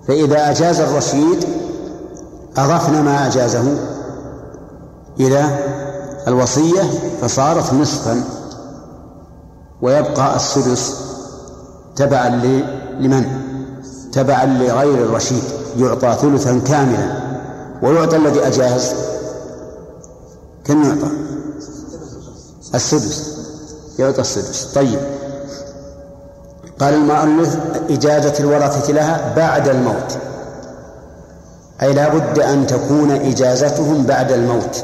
[0.08, 1.46] فإذا أجاز الرشيد
[2.58, 3.78] أضفنا ما أجازه
[5.20, 5.60] إلى
[6.28, 6.82] الوصية
[7.22, 8.24] فصارت نصفا
[9.82, 10.96] ويبقى السدس
[11.96, 12.30] تبعا
[13.00, 13.26] لمن؟
[14.12, 15.44] تبعا لغير الرشيد
[15.78, 17.26] يعطى ثلثا كاملا.
[17.84, 18.94] ويعطى الذي أجاز؟
[20.66, 21.08] كم يعطى؟
[22.76, 23.36] السدس.
[24.00, 24.66] يعطى السدس.
[24.76, 25.00] طيب.
[26.80, 27.58] قال المؤلف
[27.90, 30.18] إجازة الورثة لها بعد الموت.
[31.82, 34.84] أي لا بد أن تكون إجازتهم بعد الموت.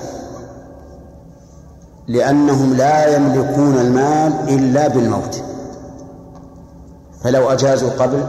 [2.07, 5.41] لأنهم لا يملكون المال إلا بالموت.
[7.23, 8.23] فلو أجازوا قبل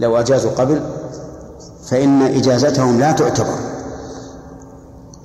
[0.00, 0.80] لو أجازوا قبل
[1.86, 3.58] فإن إجازتهم لا تعتبر.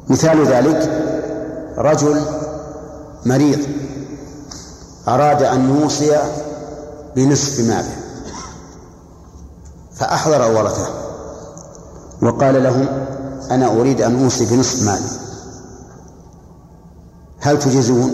[0.10, 0.90] مثال ذلك
[1.78, 2.22] رجل
[3.26, 3.60] مريض
[5.08, 6.18] أراد أن يوصي
[7.16, 7.96] بنصف ماله.
[9.96, 10.88] فأحضر ورثه
[12.22, 12.88] وقال لهم
[13.52, 15.10] أنا أريد أن أوصي بنصف مالي.
[17.40, 18.14] هل تجيزون؟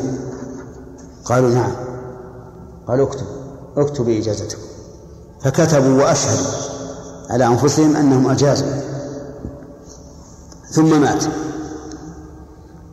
[1.26, 1.72] قالوا نعم.
[2.88, 3.26] قالوا اكتب
[3.78, 4.62] اكتب إجازتكم.
[5.42, 6.52] فكتبوا وأشهدوا
[7.30, 8.68] على أنفسهم أنهم أجازوا.
[10.72, 11.24] ثم مات.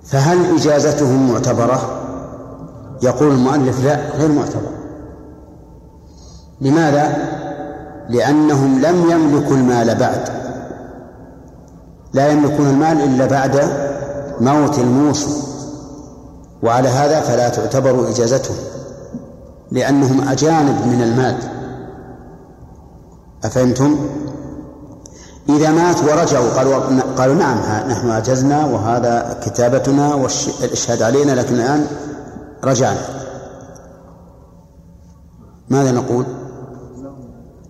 [0.05, 2.03] فهل إجازتهم معتبرة؟
[3.03, 4.86] يقول المؤلف لا غير معتبر.
[6.61, 7.17] لماذا؟
[8.09, 10.29] لأنهم لم يملكوا المال بعد.
[12.13, 13.69] لا يملكون المال إلا بعد
[14.41, 15.43] موت الموصي.
[16.63, 18.57] وعلى هذا فلا تعتبر إجازتهم
[19.73, 21.37] لأنهم أجانب من المال.
[23.45, 23.97] أفهمتم؟
[25.49, 31.87] إذا مات ورجعوا قالوا قالوا نعم نحن أجزنا وهذا كتابتنا والإشهاد علينا لكن الآن
[32.65, 33.01] رجعنا.
[35.71, 36.25] ماذا نقول؟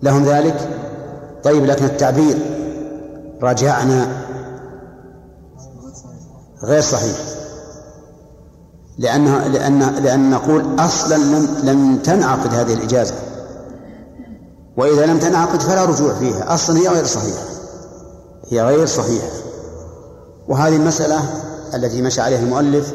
[0.03, 0.69] لهم ذلك؟
[1.43, 2.37] طيب لكن التعبير
[3.41, 4.07] رجعنا
[6.63, 7.17] غير صحيح.
[8.97, 13.15] لأنها لأن لأن نقول أصلا لم لم تنعقد هذه الإجازة.
[14.77, 16.53] وإذا لم تنعقد فلا رجوع فيها.
[16.53, 17.43] أصلا هي غير صحيحة.
[18.49, 19.27] هي غير صحيحة.
[20.47, 21.19] وهذه المسألة
[21.73, 22.93] التي مشى عليها المؤلف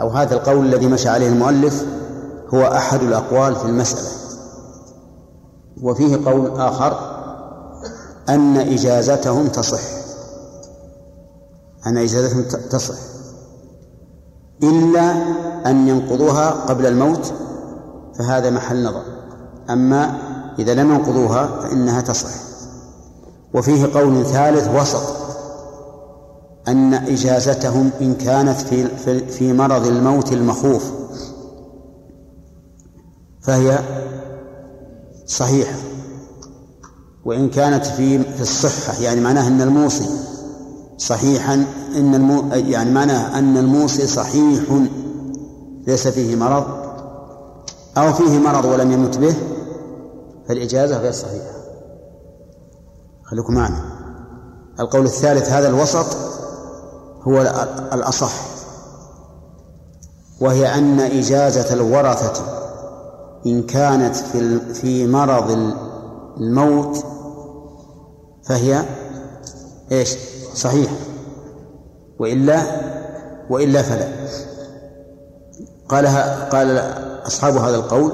[0.00, 1.84] أو هذا القول الذي مشى عليه المؤلف
[2.54, 4.19] هو أحد الأقوال في المسألة.
[5.82, 6.98] وفيه قول آخر
[8.28, 9.80] أن إجازتهم تصح.
[11.86, 12.94] أن إجازتهم تصح.
[14.62, 15.12] إلا
[15.66, 17.32] أن ينقضوها قبل الموت
[18.18, 19.02] فهذا محل نظر.
[19.70, 20.18] أما
[20.58, 22.30] إذا لم ينقضوها فإنها تصح.
[23.54, 25.20] وفيه قول ثالث وسط
[26.68, 30.90] أن إجازتهم إن كانت في في مرض الموت المخوف
[33.40, 33.78] فهي
[35.30, 35.76] صحيحة
[37.24, 40.06] وإن كانت في في الصحة يعني معناها أن الموصي
[40.98, 41.54] صحيحا
[41.96, 44.62] إن المو يعني معناها أن الموصي صحيح
[45.86, 46.64] ليس فيه مرض
[47.96, 49.34] أو فيه مرض ولم يمت به
[50.48, 51.60] فالإجازة غير صحيحة.
[53.24, 53.82] خليكم معنا.
[54.80, 56.06] القول الثالث هذا الوسط
[57.22, 57.40] هو
[57.92, 58.32] الأصح
[60.40, 62.60] وهي أن إجازة الورثة
[63.46, 65.74] إن كانت في في مرض
[66.40, 67.04] الموت
[68.42, 68.84] فهي
[69.92, 70.16] إيش؟
[70.54, 70.90] صحيح.
[72.18, 72.62] وإلا
[73.50, 74.08] وإلا فلا.
[75.88, 76.78] قالها قال
[77.26, 78.12] أصحاب هذا القول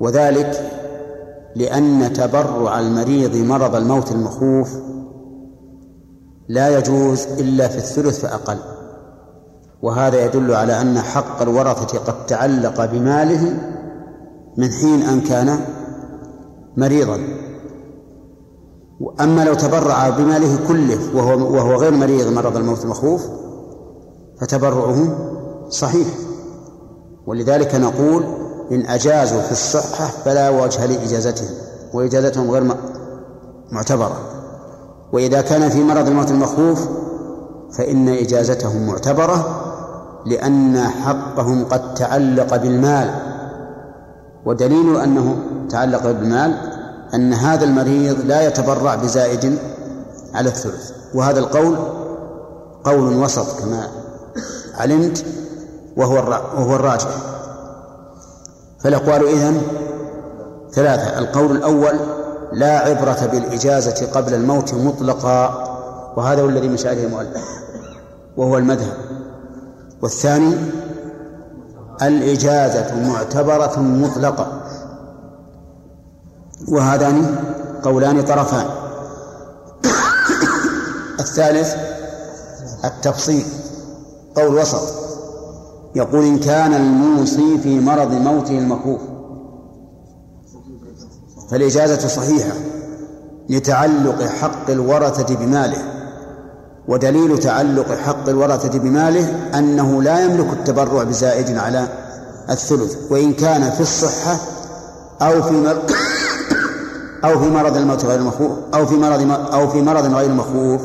[0.00, 0.70] وذلك
[1.56, 4.70] لأن تبرع المريض مرض الموت المخوف
[6.48, 8.58] لا يجوز إلا في الثلث فأقل
[9.82, 13.54] وهذا يدل على أن حق الورثة قد تعلق بماله
[14.58, 15.60] من حين أن كان
[16.76, 17.18] مريضا.
[19.20, 23.22] أما لو تبرع بماله كله وهو وهو غير مريض مرض الموت المخوف
[24.40, 25.18] فتبرعه
[25.68, 26.08] صحيح.
[27.26, 28.24] ولذلك نقول
[28.72, 31.48] إن أجازوا في الصحة فلا وجه لإجازتهم
[31.94, 32.76] وإجازتهم غير
[33.72, 34.20] معتبرة.
[35.12, 36.88] وإذا كان في مرض الموت المخوف
[37.78, 39.64] فإن إجازتهم معتبرة
[40.26, 43.37] لأن حقهم قد تعلق بالمال.
[44.48, 45.36] ودليل أنه
[45.70, 46.54] تعلق بالمال
[47.14, 49.58] أن هذا المريض لا يتبرع بزائد
[50.34, 51.76] على الثلث وهذا القول
[52.84, 53.88] قول وسط كما
[54.74, 55.24] علمت
[55.96, 56.14] وهو
[56.56, 57.08] وهو الراجح.
[58.80, 59.62] فالأقوال إذن
[60.72, 61.94] ثلاثة القول الأول
[62.52, 65.64] لا عبرة بالإجازة قبل الموت مطلقا
[66.16, 67.44] وهذا هو الذي مشى عليه المؤلف
[68.36, 68.92] وهو المذهب.
[70.02, 70.54] والثاني
[72.02, 74.62] الإجازة معتبرة مطلقة.
[76.68, 77.36] وهذان
[77.82, 78.66] قولان طرفان.
[81.20, 81.74] الثالث
[82.84, 83.44] التفصيل
[84.36, 84.82] قول وسط.
[85.94, 89.00] يقول إن كان الموصي في مرض موته المخوف
[91.50, 92.52] فالإجازة صحيحة
[93.48, 95.97] لتعلق حق الورثة بماله.
[96.88, 101.88] ودليل تعلق حق الورثة بماله أنه لا يملك التبرع بزائد على
[102.50, 104.36] الثلث وإن كان في الصحة
[105.22, 105.90] أو في مرض
[107.24, 110.80] أو في مرض الموت غير المخوف أو في مرض أو في مرض غير مخوف.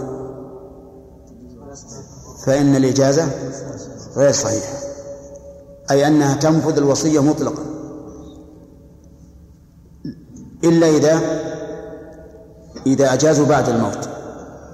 [2.46, 3.28] فإن الإجازة
[4.16, 4.74] غير صحيحة
[5.92, 7.64] أي أنها تنفذ الوصية مطلقا.
[10.64, 11.20] إلا إذا
[12.88, 14.13] إذا أجازوا بعد الموت.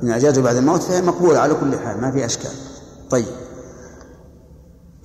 [0.04, 2.52] إن أجازوا بعد الموت فهي مقبولة على كل حال ما في أشكال.
[3.10, 3.26] طيب.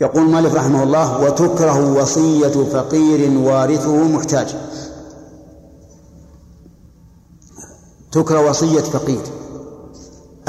[0.01, 4.57] يقول مالك رحمه الله وتكره وصية فقير وارثه محتاج.
[8.13, 9.23] تكره وصية فقير.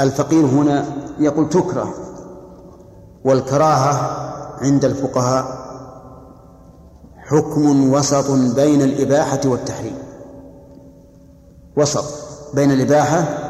[0.00, 0.84] الفقير هنا
[1.18, 1.94] يقول تكره
[3.24, 4.26] والكراهة
[4.60, 5.66] عند الفقهاء
[7.16, 9.98] حكم وسط بين الإباحة والتحريم.
[11.76, 12.04] وسط
[12.54, 13.45] بين الإباحة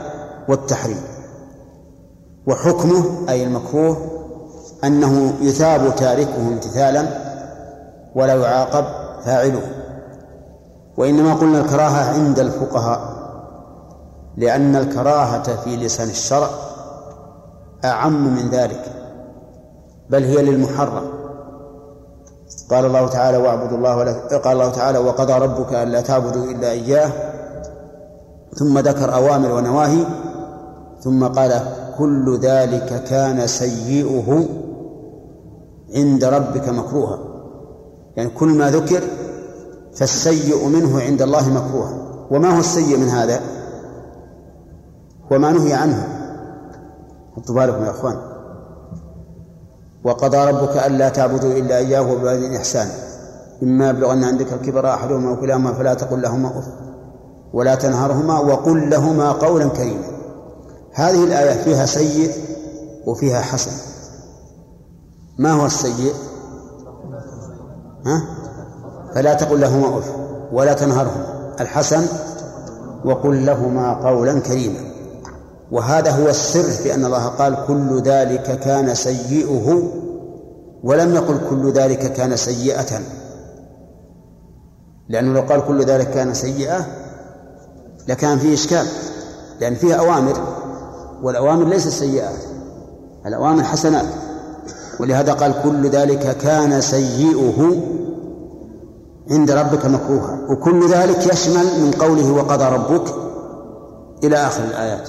[0.48, 1.00] والتحريم.
[2.46, 3.96] وحكمه أي المكروه
[4.84, 7.06] أنه يثاب تاركه امتثالا
[8.14, 8.84] ولا يعاقب
[9.24, 9.62] فاعله.
[10.96, 13.16] وإنما قلنا الكراهة عند الفقهاء
[14.36, 16.48] لأن الكراهة في لسان الشرع
[17.84, 18.92] أعم من ذلك
[20.10, 21.02] بل هي للمحرم.
[22.70, 27.12] قال الله تعالى واعبدوا الله ولا قال الله تعالى وقضى ربك ألا تعبدوا إلا إياه.
[28.54, 30.04] ثم ذكر أوامر ونواهي
[31.06, 31.60] ثم قال
[31.98, 34.48] كل ذلك كان سيئه
[35.94, 37.18] عند ربك مكروها.
[38.16, 39.02] يعني كل ما ذكر
[39.94, 41.98] فالسيء منه عند الله مكروها.
[42.30, 43.40] وما هو السيء من هذا؟
[45.30, 46.08] وما نهي عنه.
[47.36, 48.16] حطوا بالكم يا إخوان.
[50.04, 52.92] وقضى ربك ألا تعبدوا إلا إياه وبالوالدين احسانا
[53.62, 56.66] إما يبلغن عندك الكبر أحدهما أو كلاهما فلا تقل لهما اف
[57.52, 60.15] ولا تنهرهما وقل لهما قولا كريما.
[60.96, 62.32] هذه الآية فيها سيء
[63.06, 63.70] وفيها حسن.
[65.38, 66.12] ما هو السيء؟
[68.06, 68.22] ها؟
[69.14, 70.12] فلا تقل لهما أف
[70.52, 71.56] ولا تنهرهما.
[71.60, 72.06] الحسن
[73.04, 74.80] وقل لهما قولا كريما.
[75.70, 79.82] وهذا هو السر في أن الله قال كل ذلك كان سيئه
[80.84, 83.00] ولم يقل كل ذلك كان سيئة.
[85.08, 86.86] لأنه لو قال كل ذلك كان سيئة
[88.08, 88.86] لكان فيه إشكال
[89.60, 90.55] لأن فيها أوامر.
[91.22, 92.38] والأوامر ليست سيئات
[93.26, 94.06] الأوامر حسنات
[95.00, 97.76] ولهذا قال كل ذلك كان سيئه
[99.30, 100.38] عند ربك مكروها.
[100.48, 103.14] وكل ذلك يشمل من قوله وقضى ربك
[104.24, 105.08] إلى آخر الآيات.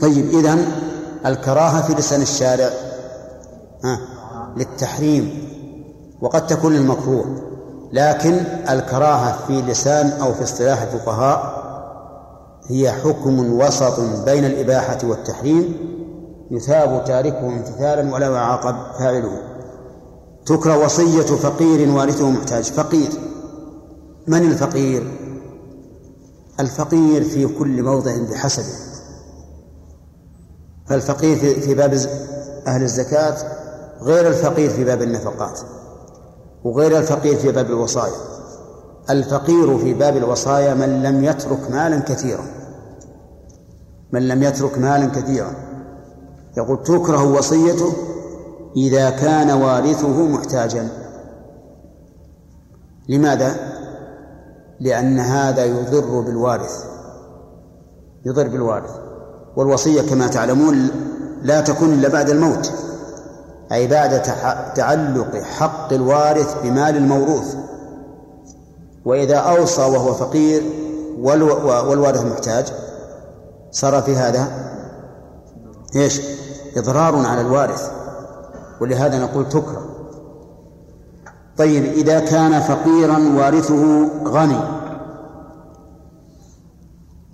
[0.00, 0.66] طيب إذن
[1.26, 2.70] الكراهة في لسان الشارع
[3.84, 4.00] ها
[4.56, 5.48] للتحريم
[6.20, 7.24] وقد تكون للمكروه.
[7.92, 8.34] لكن
[8.70, 11.63] الكراهة في لسان أو في اصطلاح الفقهاء
[12.68, 15.74] هي حكم وسط بين الإباحة والتحريم
[16.50, 19.38] يثاب تاركه امتثالا ولا يعاقب فاعله.
[20.46, 22.64] تكره وصية فقير وارثه محتاج.
[22.64, 23.08] فقير.
[24.26, 25.12] من الفقير؟
[26.60, 28.74] الفقير في كل موضع بحسبه.
[30.86, 31.94] فالفقير في باب
[32.66, 33.36] أهل الزكاة
[34.02, 35.60] غير الفقير في باب النفقات
[36.64, 38.33] وغير الفقير في باب الوصايا.
[39.10, 42.44] الفقير في باب الوصايا من لم يترك مالا كثيرا.
[44.12, 45.50] من لم يترك مالا كثيرا.
[46.56, 47.92] يقول تكره وصيته
[48.76, 50.88] إذا كان وارثه محتاجا.
[53.08, 53.54] لماذا؟
[54.80, 56.84] لأن هذا يضر بالوارث.
[58.26, 58.90] يضر بالوارث.
[59.56, 60.88] والوصية كما تعلمون
[61.42, 62.72] لا تكون إلا بعد الموت.
[63.72, 64.22] أي بعد
[64.74, 67.63] تعلق حق الوارث بمال الموروث.
[69.04, 70.62] وإذا أوصى وهو فقير
[71.18, 72.72] والوارث محتاج.
[73.70, 74.48] صار في هذا
[75.96, 76.20] إيش؟
[76.76, 77.90] إضرار على الوارث.
[78.80, 79.90] ولهذا نقول تكره.
[81.56, 84.60] طيب إذا كان فقيرا وارثه غني.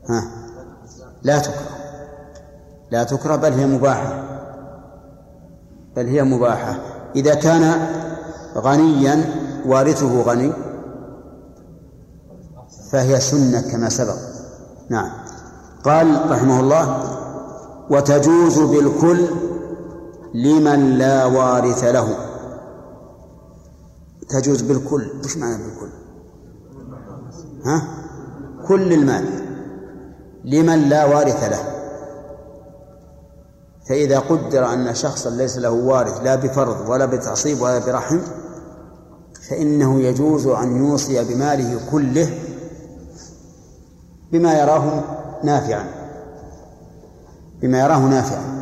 [0.08, 0.24] ها؟
[1.22, 1.68] لا تكره.
[2.90, 4.22] لا تكره بل هي مباحة.
[5.96, 6.78] بل هي مباحة.
[7.16, 7.88] إذا كان
[8.56, 9.24] غنيا
[9.66, 10.52] وارثه غني.
[12.90, 14.16] فهي سنة كما سبق.
[14.88, 15.10] نعم.
[15.84, 17.16] قال رحمه الله
[17.90, 19.26] وتجوز بالكل
[20.34, 22.16] لمن لا وارث له.
[24.28, 25.10] تجوز بالكل.
[25.24, 25.88] وش معنى بالكل؟
[27.64, 27.82] ها؟
[28.68, 29.24] كل المال
[30.44, 31.64] لمن لا وارث له.
[33.88, 38.18] فإذا قدر أن شخصا ليس له وارث لا بفرض ولا بتعصيب ولا برحم
[39.48, 42.38] فإنه يجوز أن يوصي بماله كله
[44.32, 45.04] بما يراه
[45.44, 45.84] نافعا.
[47.62, 48.60] بما يراه نافعا.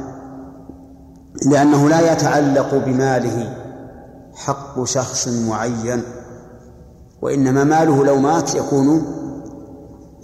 [1.47, 3.57] لأنه لا يتعلق بماله
[4.35, 6.03] حق شخص معين
[7.23, 9.07] وإنما ماله لو مات يكون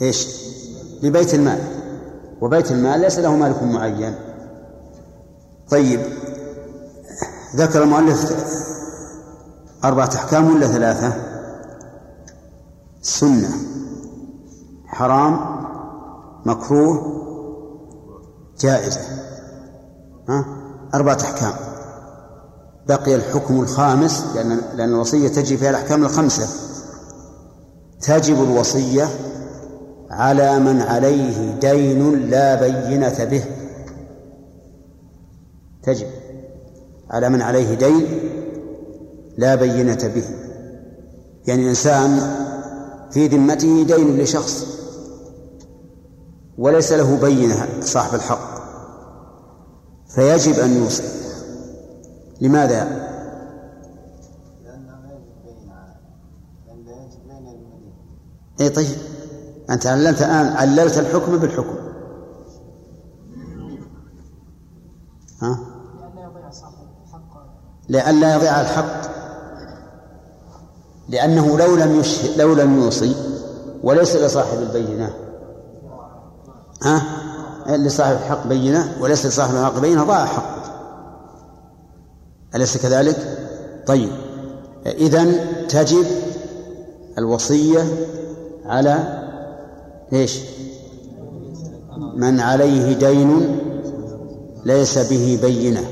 [0.02, 0.28] إيش؟
[1.02, 1.58] لبيت المال.
[2.40, 4.14] وبيت المال ليس له مالك معين.
[5.70, 6.00] طيب
[7.56, 8.44] ذكر المؤلف
[9.84, 11.12] أربعة أحكام ولا ثلاثة؟
[13.02, 13.73] سنة.
[14.94, 15.40] حرام
[16.44, 17.24] مكروه
[18.60, 19.00] جائزة.
[20.28, 20.44] ها؟
[20.94, 21.52] أربعة أحكام.
[22.88, 26.48] بقي الحكم الخامس لأن لأن الوصية تجري فيها الأحكام الخمسة.
[28.00, 29.08] تجب الوصية
[30.10, 33.44] على من عليه دين لا بينة به.
[35.82, 36.06] تجب
[37.10, 38.06] على من عليه دين
[39.38, 40.24] لا بينة به.
[41.46, 42.36] يعني إنسان
[43.10, 44.73] في ذمته دين لشخص.
[46.58, 48.54] وليس له بينة صاحب الحق.
[50.08, 51.02] فيجب أن يوصي
[52.40, 53.04] لماذا؟
[58.60, 58.96] اي طيب.
[59.70, 61.76] أنت عللت الآن عللت الحكم بالحكم.
[65.42, 65.58] ها؟
[67.88, 69.14] لئلا يضيع الحق.
[71.08, 73.14] لأنه لو لم يشهد لو لم يوصي
[73.82, 75.23] وليس لصاحب البينة.
[76.84, 77.02] ها؟
[77.76, 80.64] لصاحب الحق بينة وليس لصاحب الحق بينة ضاع حقه
[82.54, 83.38] أليس كذلك؟
[83.86, 84.10] طيب.
[84.86, 85.24] إذا
[85.68, 86.06] تجب
[87.18, 87.84] الوصية
[88.66, 89.22] على
[90.12, 90.40] إيش؟
[92.16, 93.58] من عليه دين
[94.64, 95.84] ليس به بينة.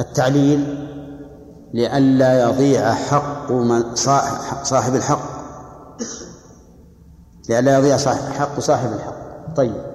[0.00, 0.88] التعليل
[1.74, 3.94] لئلا يضيع حق من
[4.64, 5.22] صاحب الحق.
[7.48, 7.96] لئلا يضيع
[8.38, 9.54] حق صاحب الحق.
[9.56, 9.89] طيب.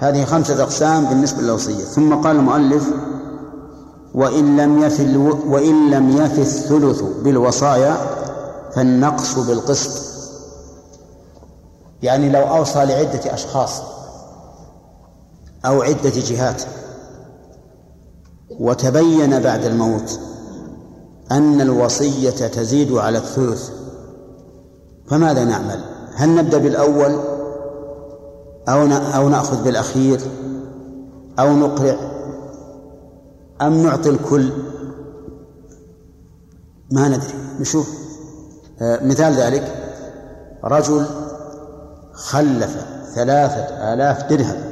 [0.00, 1.84] هذه خمسة أقسام بالنسبة للوصية.
[1.84, 2.84] ثم قال المؤلف
[4.14, 7.96] وإن لم يفي وإن لم يفي الثلث بالوصايا
[8.74, 10.10] فالنقص بالقسط.
[12.02, 13.82] يعني لو أوصى لعدة أشخاص
[15.66, 16.62] أو عدة جهات
[18.60, 20.20] وتبين بعد الموت
[21.32, 23.70] أن الوصية تزيد على الثلث
[25.08, 25.84] فماذا نعمل؟
[26.14, 27.39] هل نبدأ بالأول؟
[28.68, 28.86] أو
[29.16, 30.20] أو نأخذ بالأخير
[31.38, 31.96] أو نقرع
[33.62, 34.52] أم نعطي الكل.
[36.90, 37.34] ما ندري.
[37.60, 37.90] نشوف.
[38.80, 39.94] آه، مثال ذلك
[40.64, 41.06] رجل
[42.12, 44.62] خلف ثلاثة آلاف درهم.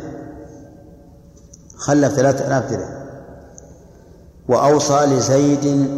[1.76, 2.98] خلف ثلاثة آلاف درهم.
[4.48, 5.88] وأوصى لزيد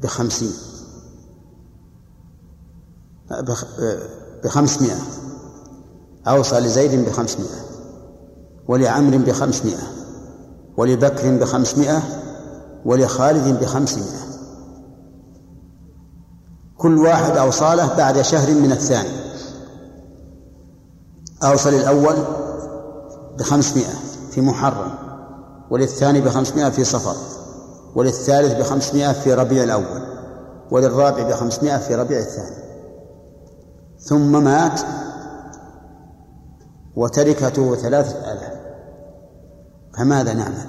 [0.00, 0.52] بخمسين
[4.44, 5.21] بخمسمائة.
[6.28, 7.62] أوصى لزيد بخمسمائة
[8.68, 9.82] ولعمر بخمسمائة
[10.76, 12.02] ولبكر بخمسمائة
[12.84, 14.22] ولخالد بخمسمائة.
[16.78, 19.08] كل واحد أوصى له بعد شهر من الثاني.
[21.44, 22.16] أوصى للأول
[23.38, 23.94] بخمسمائة
[24.30, 24.94] في محرم
[25.70, 27.16] وللثاني بخمسمائة في صفر
[27.94, 30.02] وللثالث بخمسمائة في ربيع الأول
[30.70, 32.56] وللرابع بخمسمائة في ربيع الثاني.
[34.00, 34.80] ثم مات
[36.96, 38.52] وتركته ثلاثة آلاف.
[39.98, 40.66] فماذا نعمل؟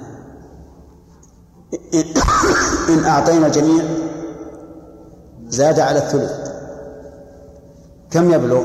[2.88, 3.84] إن أعطينا الجميع
[5.48, 6.50] زاد على الثلث.
[8.10, 8.64] كم يبلغ؟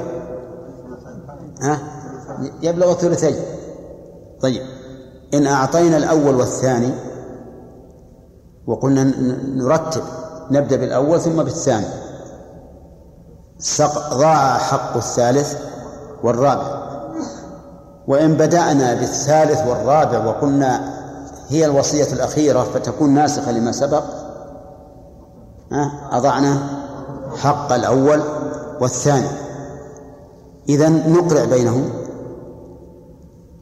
[1.62, 1.80] ها؟
[2.62, 3.36] يبلغ الثلثين.
[4.42, 4.62] طيب.
[5.34, 6.94] إن أعطينا الأول والثاني
[8.68, 9.04] وقلنا
[9.56, 10.04] نرتب
[10.52, 11.88] نبدأ بالأول ثم بالثاني.
[14.14, 15.58] ضاع حق الثالث
[16.24, 16.79] والرابع.
[18.10, 21.00] وإن بدأنا بالثالث والرابع وقلنا
[21.50, 24.04] هي الوصية الأخيرة فتكون ناسخة لما سبق
[26.12, 26.58] أضعنا
[27.38, 28.22] حق الأول
[28.82, 29.28] والثاني.
[30.70, 31.90] إذا نقرع بينهم.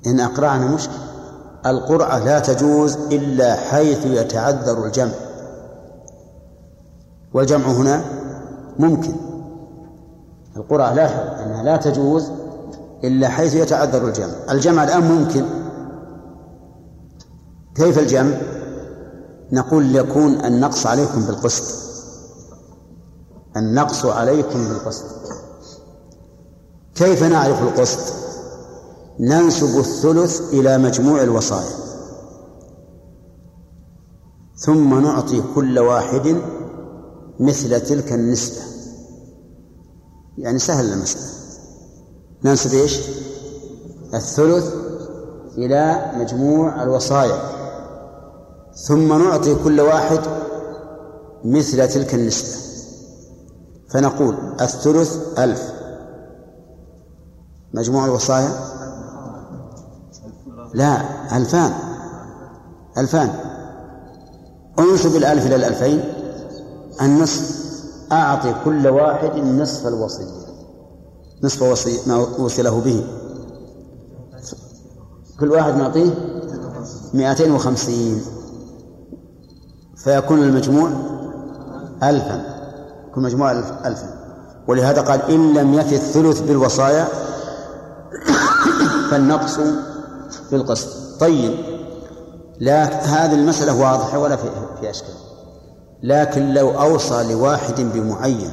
[0.07, 0.93] إن أقرعنا مشكل
[1.65, 5.11] القرعة لا تجوز إلا حيث يتعذر الجمع.
[7.33, 8.01] والجمع هنا
[8.79, 9.15] ممكن.
[10.57, 11.05] القرعة لا
[11.45, 12.31] أنها لا تجوز
[13.03, 14.35] إلا حيث يتعذر الجمع.
[14.51, 15.45] الجمع الآن ممكن.
[17.75, 18.37] كيف الجمع؟
[19.51, 21.87] نقول يكون النقص عليكم بالقسط.
[23.57, 25.05] النقص عليكم بالقسط.
[26.95, 28.13] كيف نعرف القسط؟
[29.19, 31.77] ننسب الثلث إلى مجموع الوصايا.
[34.57, 36.37] ثم نعطي كل واحد
[37.39, 38.61] مثل تلك النسبة.
[40.37, 41.36] يعني سهل المسألة.
[42.43, 42.99] ننسب إيش؟
[44.13, 44.73] الثلث
[45.57, 47.39] إلى مجموع الوصايا.
[48.75, 50.19] ثم نعطي كل واحد
[51.43, 52.57] مثل تلك النسبة.
[53.89, 55.71] فنقول الثلث ألف.
[57.73, 58.49] مجموع الوصايا؟
[60.73, 61.01] لا
[61.37, 61.73] ألفان.
[62.97, 63.29] ألفان.
[64.79, 66.13] انسب الألف إلى الألفين.
[67.01, 67.57] النصف.
[68.11, 70.46] أعطي كل واحد نصف الوصية.
[71.43, 73.03] نصف وصي ما وصي له به.
[75.39, 76.09] كل واحد نعطيه
[77.13, 78.21] مئتين وخمسين.
[79.97, 80.89] فيكون المجموع
[82.03, 82.45] ألفا.
[83.09, 83.51] يكون مجموع
[83.85, 84.17] ألفا.
[84.67, 87.07] ولهذا قال إن لم يفي الثلث بالوصايا
[89.11, 89.59] فالنقص
[90.51, 91.53] بالقسط طيب.
[92.59, 94.49] لا هذه المسألة واضحة ولا في,
[94.81, 95.13] في أشكال.
[96.03, 98.51] لكن لو أوصى لواحد بمعين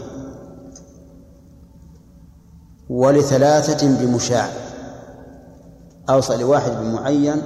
[2.91, 4.49] ولثلاثة بمشاع.
[6.11, 7.43] أوصى لواحد بمعين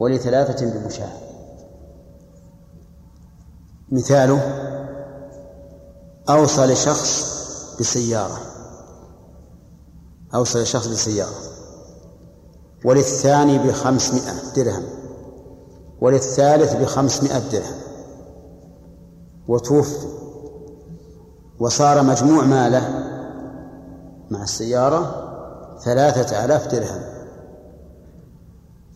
[0.00, 1.12] ولثلاثة بمشاع.
[3.92, 4.40] مثاله
[6.28, 7.36] أوصى لشخص
[7.80, 8.38] بسيارة.
[10.34, 11.36] أوصى لشخص بسيارة.
[12.84, 14.82] وللثاني بخمسمائة درهم.
[16.00, 17.76] وللثالث بخمسمائة درهم.
[19.48, 20.06] وتوفي.
[21.60, 23.15] وصار مجموع ماله
[24.30, 25.26] مع السيارة
[25.84, 27.02] ثلاثة آلاف درهم.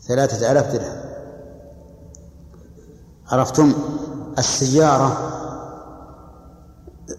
[0.09, 1.01] ثلاثة آلاف درهم.
[3.27, 3.73] عرفتم؟
[4.39, 5.31] السيارة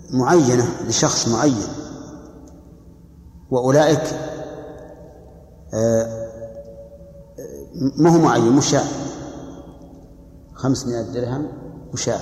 [0.09, 1.67] معينة لشخص معين.
[3.51, 4.03] وأولئك
[5.73, 6.21] آه،
[7.97, 8.83] ما هو معين؟ مشاع
[10.53, 11.47] خمسمائة درهم
[11.93, 12.19] مشاع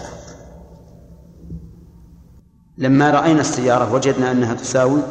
[2.78, 5.02] لما رأينا السيارة وجدنا أنها تساوي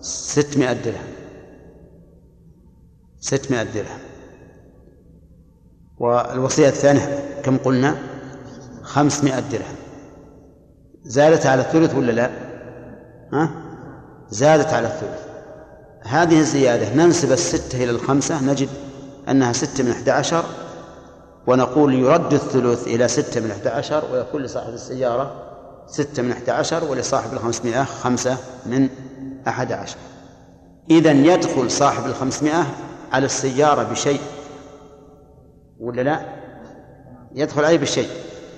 [0.00, 1.06] ستمائة درهم.
[3.20, 3.98] ستمائة درهم.
[5.98, 7.96] والوصية الثانية كم قلنا؟
[8.82, 9.76] خمسمائة درهم.
[11.04, 12.30] زادت على الثلث ولا لا؟
[13.32, 13.50] ها؟
[14.30, 15.26] زادت على الثلث.
[16.02, 18.68] هذه الزيادة ننسب الستة إلى الخمسة نجد
[19.28, 20.44] أنها ستة من أحد عشر
[21.46, 25.42] ونقول يرد الثلث إلى ستة من أحد عشر ويكون لصاحب السيارة
[25.86, 28.36] ستة من أحد عشر ولصاحب الخمسمائة خمسة
[28.66, 28.88] من
[29.48, 29.96] أحد عشر.
[30.90, 32.66] إذا يدخل صاحب الخمسمائة
[33.12, 34.20] على السيارة بشيء.
[35.80, 36.20] ولا لا؟
[37.34, 38.08] يدخل عليه بشيء.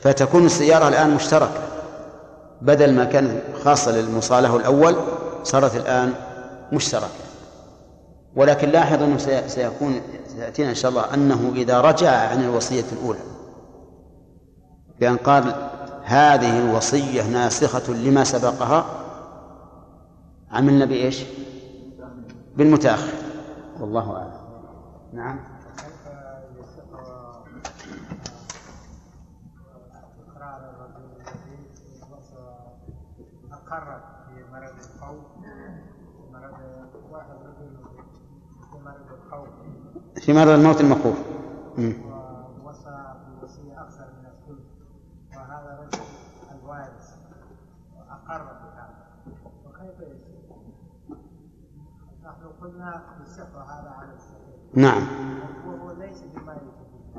[0.02, 1.62] فتكون السيارة الآن مشتركة.
[2.62, 4.96] بدل ما كان خاصة للمصالحة الأول
[5.44, 6.12] صارت الآن
[6.72, 7.28] مشتركة.
[8.36, 10.00] ولكن لاحظ أنه سيكون
[10.36, 13.18] سيأتينا إن شاء الله أنه إذا رجع عن الوصية الأولى
[15.00, 15.70] بأن قال
[16.04, 18.97] هذه الوصية ناسخة لما سبقها
[20.52, 21.24] عملنا بإيش؟
[22.56, 23.12] بالمتأخر.
[23.80, 24.32] والله أعلم.
[25.12, 25.38] نعم.
[34.28, 34.72] في مرض
[36.32, 36.54] مرض
[37.10, 37.76] واحد رجل
[38.70, 39.48] في مرض
[40.20, 41.18] في مرض الموت المخوف
[41.78, 44.66] ووصى بوصية أكثر من الثلث
[45.36, 46.02] وهذا رجل
[46.54, 47.16] الوارث
[47.96, 49.06] وأقر بهذا
[49.66, 50.38] وكيف يصير؟
[52.24, 52.42] نحن
[54.74, 55.06] نعم.
[55.66, 56.22] وهو ليس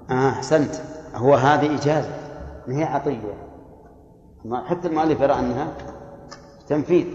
[0.10, 0.76] آه أحسنت.
[1.16, 2.10] هو هذه إجازة.
[2.68, 3.50] ما هي عطية.
[4.66, 5.74] حتى المؤلف يرى أنها
[6.68, 7.06] تنفيذ.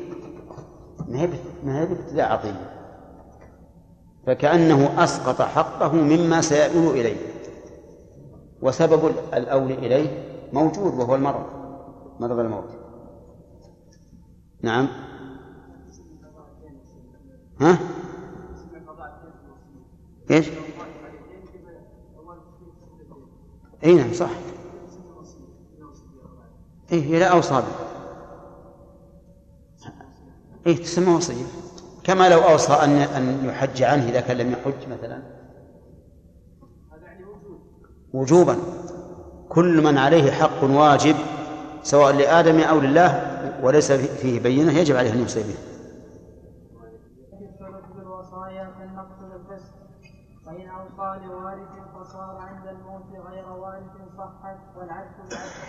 [1.09, 1.29] ما هي
[1.65, 2.71] ما هي بابتداء عطية.
[4.27, 7.17] فكأنه أسقط حقه مما سيؤول إليه.
[8.63, 11.47] وسبب الأول إليه موجود وهو المرض.
[12.21, 12.71] مرض الموت.
[14.63, 14.89] نعم.
[17.61, 17.79] ها؟
[20.31, 20.49] إيش؟
[23.85, 24.31] إي نعم صح.
[26.93, 27.63] إي هي لا أوصى
[30.67, 31.45] إي تسمى وصية.
[32.05, 35.23] كما لو أوصى أن أن يحج عنه إذا كان لم يحج مثلا.
[38.15, 38.57] وجوبا.
[39.49, 41.17] كل من عليه حق واجب
[41.83, 45.55] سواء لآدم أو لله وليس فيه بينة يجب عليه أن يوصي به
[47.33, 49.75] الثلث بالوصايا كالنقص بالقسط
[51.05, 55.69] فإن أوصى لوارث فصار عند الموت غير وارث صحت والعدل بالعدل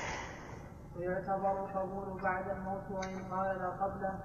[0.95, 4.19] ويعتبر القبول بعد الموت وإن قال لا قبله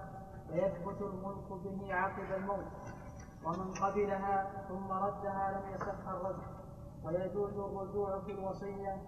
[0.49, 2.67] فيثبت الملك به عقب الموت.
[3.45, 6.43] ومن قبلها ثم ردها لم يصح الرد.
[7.05, 9.03] ويجوز الرجوع في الوصية.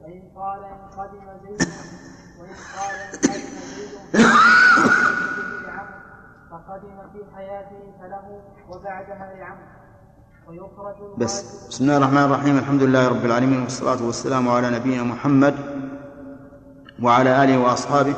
[0.00, 1.68] وإن قال إن قدم زيد
[2.40, 3.94] وإن قال إن قدم زيد
[6.50, 9.83] فقدم في حياته فله وبعدها ويخرج
[11.18, 11.68] بس.
[11.68, 12.58] بسم الله الرحمن الرحيم.
[12.58, 15.54] الحمد لله رب العالمين والصلاة والسلام على نبينا محمد
[17.02, 18.14] وعلى آله وأصحابه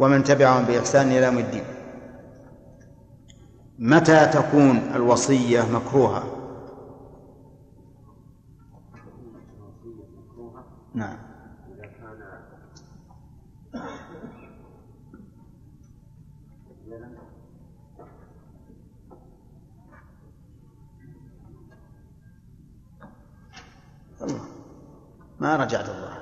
[0.00, 1.64] ومن تبعهم بإحسان إلى يوم الدين.
[3.78, 6.24] متى تكون الوصية مكروهة؟
[10.94, 11.19] نعم.
[25.40, 26.20] ما رجعت الله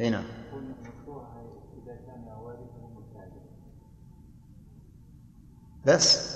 [0.00, 0.24] اي نعم.
[5.86, 6.32] بس.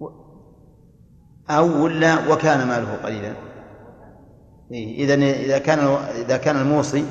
[0.00, 0.10] و-
[1.50, 3.34] أو ولا وكان ماله قليلا.
[4.72, 5.04] إيه.
[5.04, 5.78] إذا إذا كان
[6.24, 7.04] إذا كان الموصي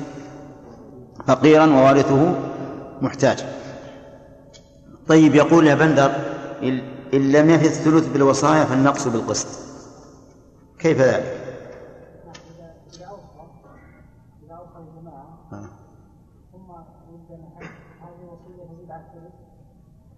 [1.26, 2.34] فقيرا ووارثه
[3.02, 3.44] محتاج
[5.08, 6.10] طيب يقول يا بندر
[7.14, 9.66] إن لم يفي الثلث بالوصايا فالنقص بالقسط
[10.78, 11.46] كيف ذلك؟
[12.56, 13.70] إذا إذا أوصى
[14.46, 15.38] إذا أوصى الجماعة.
[16.52, 16.70] ثم
[17.10, 17.66] يريد أن
[18.00, 19.34] هذه وصية تزيد على الثلث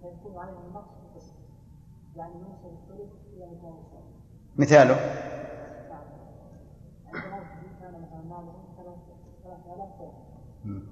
[0.03, 1.39] فيكون عليه النقص في القسط
[2.16, 3.76] يوصل الثلث إلى 200
[4.57, 4.95] مثاله
[7.07, 7.39] عندنا
[7.80, 8.55] كان مثلا ماله
[9.45, 10.82] 3000 درهم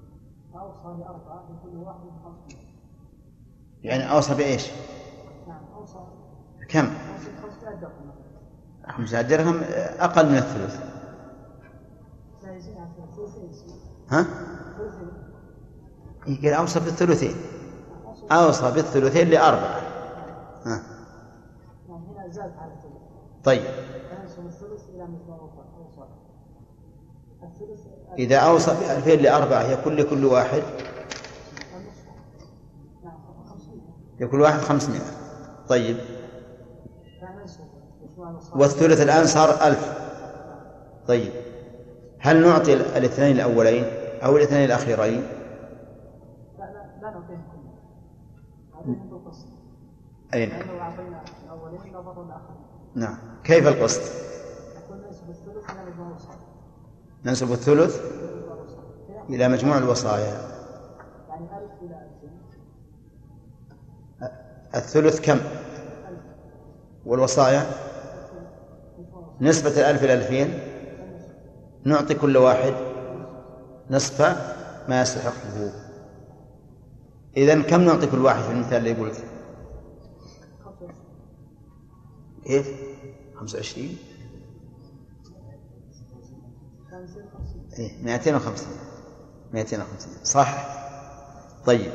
[0.53, 2.67] فأوصى لأربعة لكل واحد بخمسمائة
[3.83, 4.71] يعني أوصى بإيش؟
[6.69, 6.89] كم؟
[8.87, 9.61] أوصى بخمسمائة درهم
[9.99, 10.79] أقل من الثلث.
[14.09, 14.25] ها؟
[14.77, 17.35] ثلثين إيه، أوصى بالثلثين.
[18.31, 19.81] أوصى بالثلثين لأربعة.
[20.65, 20.83] ها.
[23.43, 23.63] طيب.
[28.19, 30.63] إذا أوصى بألفين لأربعة يكون لكل واحد؟
[33.49, 33.81] 500
[34.19, 35.01] لكل واحد خمسمائة.
[35.69, 35.97] طيب.
[38.55, 39.97] والثلث الآن صار ألف.
[41.07, 41.31] طيب.
[42.19, 43.85] هل نعطي الاثنين الأولين
[44.23, 45.21] أو الاثنين الأخيرين؟
[46.59, 47.43] لا لا لا نعطيهم
[48.85, 49.09] كلهم.
[51.93, 52.57] نظروا الآخرين.
[52.95, 53.17] نعم.
[53.43, 54.01] كيف القسط؟
[57.25, 58.01] ننسب الثلث
[59.29, 60.41] إلى مجموع الوصايا
[61.29, 62.07] يعني 1000 إلى
[64.21, 64.35] 2000
[64.75, 65.39] الثلث كم؟
[67.05, 67.86] والوصايا
[69.41, 70.59] نسبة الألف إلى ألفين؟
[71.83, 72.73] نعطي كل واحد
[73.89, 74.21] نصف
[74.89, 75.73] ما يستحقه
[77.37, 79.23] إذا كم نعطي كل واحد في المثال اللي قلت؟
[82.45, 82.67] كيف؟
[83.35, 83.97] 25
[87.79, 88.67] إيه 250
[89.53, 90.77] 250 صح؟
[91.65, 91.91] طيب.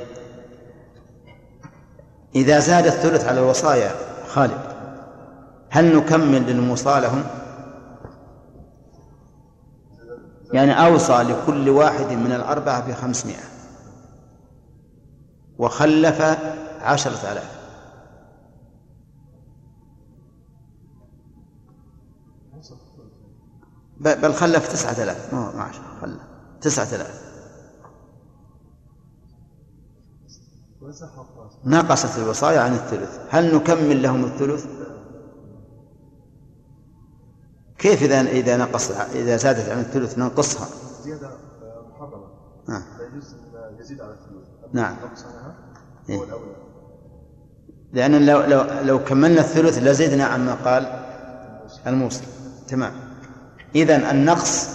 [2.35, 3.95] إذا زاد الثلث على الوصايا
[4.29, 4.72] خالد
[5.73, 7.25] هل نكمل للموصى لهم؟
[10.53, 13.45] يعني أوصى لكل واحد من الأربعة بخمسمائة.
[15.59, 16.23] وخلف
[16.81, 17.63] عشرة آلاف.
[24.01, 25.35] بل خلف تسعة آلاف.
[25.35, 26.21] ما ما عشرة خلف
[26.61, 27.23] تسعة آلاف.
[31.65, 33.21] نقصت الوصايا عن الثلث.
[33.31, 34.82] هل نكمل لهم الثلث؟
[37.83, 40.69] كيف إذا إذا نقص إذا زادت عن الثلث ننقصها؟
[41.05, 42.27] زيادة آه، محرمة.
[42.69, 42.83] آه.
[43.13, 44.49] يجوز أن يزيد على الثلث.
[44.73, 44.97] نعم.
[46.09, 46.21] إيه.
[47.93, 51.05] لأن لو لو لو كملنا الثلث لزدنا عما قال
[51.87, 52.23] الموصي
[52.69, 52.93] تمام.
[53.75, 54.69] إذا النقص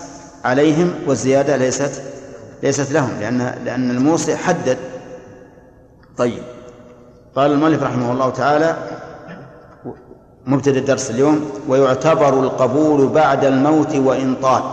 [0.44, 2.02] عليهم والزيادة ليست
[2.64, 4.78] ليست لهم لأن لأن الموصي حدد.
[6.18, 6.44] طيب.
[7.36, 8.97] قال المؤلف رحمه الله تعالى
[10.48, 14.64] مبتدأ الدرس اليوم ويعتبر القبول بعد الموت وإن طال.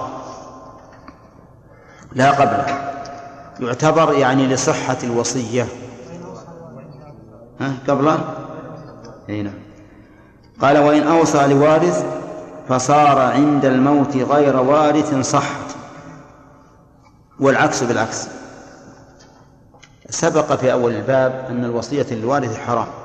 [2.13, 2.95] لا قبله
[3.61, 5.67] يعتبر يعني لصحة الوصية.
[7.61, 8.19] ها؟ قبله
[9.29, 9.55] إي نعم.
[10.61, 12.05] قال وإن أوصى لوارث
[12.69, 15.77] فصار عند الموت غير وارث صحت
[17.41, 18.29] والعكس بالعكس.
[20.11, 23.04] سبق في أول الباب أن الوصية للوارث حرام.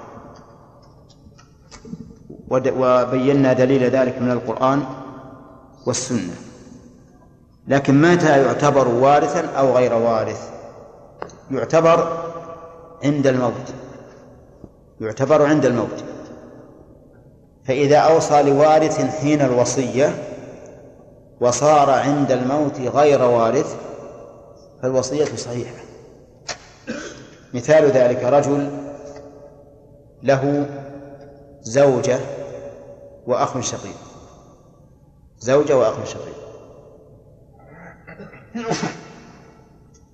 [2.49, 4.83] وبينا دليل ذلك من القرآن
[5.85, 6.35] والسنة.
[7.67, 10.49] لكن متى يعتبر وارثا أو غير وارث؟
[11.51, 12.23] يعتبر
[13.03, 13.73] عند الموت.
[15.01, 16.03] يعتبر عند الموت.
[17.65, 20.23] فإذا أوصى لوارث حين الوصية
[21.41, 23.75] وصار عند الموت غير وارث
[24.81, 25.75] فالوصية صحيحة.
[27.53, 28.69] مثال ذلك رجل
[30.23, 30.65] له
[31.61, 32.19] زوجة
[33.29, 33.97] وأخ شقيق.
[35.37, 36.35] زوجة وأخ شقيق.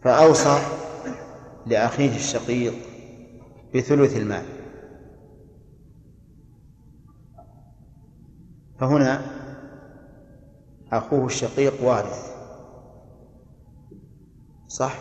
[0.03, 0.59] فأوصى
[1.65, 2.73] لأخيه الشقيق
[3.75, 4.45] بثلث المال.
[8.79, 9.25] فهنا
[10.91, 12.35] أخوه الشقيق وارث.
[14.67, 14.97] صح؟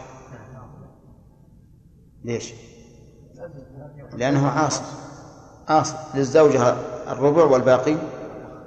[2.24, 2.54] ليش؟
[4.12, 4.84] لأنه عاصر.
[5.68, 5.96] عاصر.
[6.14, 7.96] للزوجة الربع والباقي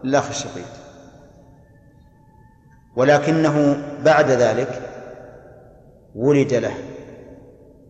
[0.03, 0.67] للأخ الشقيق.
[2.95, 4.81] ولكنه بعد ذلك
[6.15, 6.73] ولد له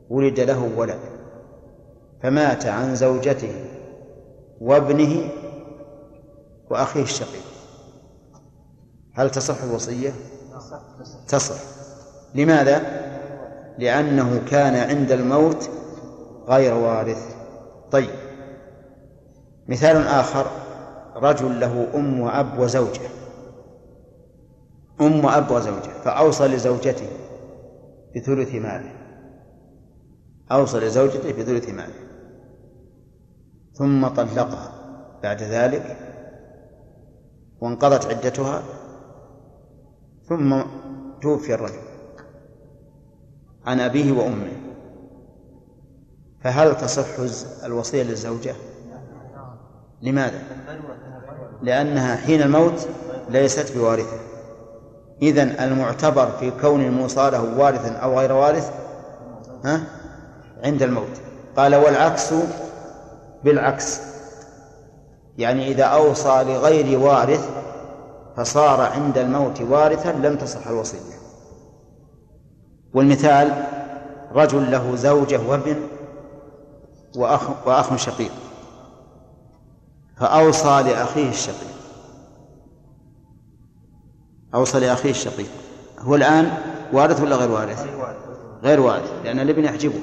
[0.09, 0.99] ولد له ولد
[2.23, 3.65] فمات عن زوجته
[4.61, 5.29] وابنه
[6.69, 7.43] وأخيه الشقيق.
[9.13, 10.13] هل تصح الوصية؟
[11.27, 11.55] تصح.
[12.35, 12.81] لماذا؟
[13.79, 15.69] لأنه كان عند الموت
[16.47, 17.35] غير وارث.
[17.91, 18.26] طيب.
[19.68, 20.45] مثال آخر
[21.15, 23.09] رجل له أم وأب وزوجة.
[25.01, 27.07] أم وأب وزوجة فأوصى لزوجته
[28.15, 28.93] بثلث ماله.
[30.51, 32.07] أوصى لزوجته بثلث ماله.
[33.74, 34.72] ثم طلقها
[35.24, 35.97] بعد ذلك
[37.61, 38.63] وانقضت عدتها
[40.30, 40.61] ثم
[41.22, 41.88] توفي الرجل
[43.65, 44.57] عن أبيه وأمه.
[46.43, 47.20] فهل تصح
[47.63, 48.55] الوصية للزوجة؟
[50.01, 50.41] لماذا؟
[51.61, 52.87] لأنها حين الموت
[53.29, 54.17] ليست بوارثة.
[55.21, 58.71] إذن المعتبر في كون الموصى له وارثا أو غير وارث
[59.65, 59.83] ها؟
[60.63, 61.21] عند الموت.
[61.57, 62.33] قال والعكس
[63.43, 63.99] بالعكس.
[65.37, 67.49] يعني إذا أوصى لغير وارث
[68.37, 71.17] فصار عند الموت وارثا لم تصح الوصية.
[72.93, 73.63] والمثال
[74.31, 75.75] رجل له زوجة وابن
[77.15, 78.31] وأخ وأخ شقيق.
[80.20, 81.78] فأوصى لأخيه الشقيق.
[84.55, 85.49] أوصى لأخيه الشقيق.
[85.99, 86.51] هو الآن
[86.93, 87.88] وارث ولا غير وارث؟
[88.63, 89.99] غير وارث لأن الابن يحجبه.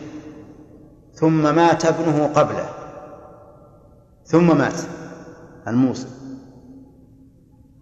[1.15, 2.69] ثم مات ابنه قبله.
[4.25, 4.81] ثم مات
[5.69, 6.09] الموصي.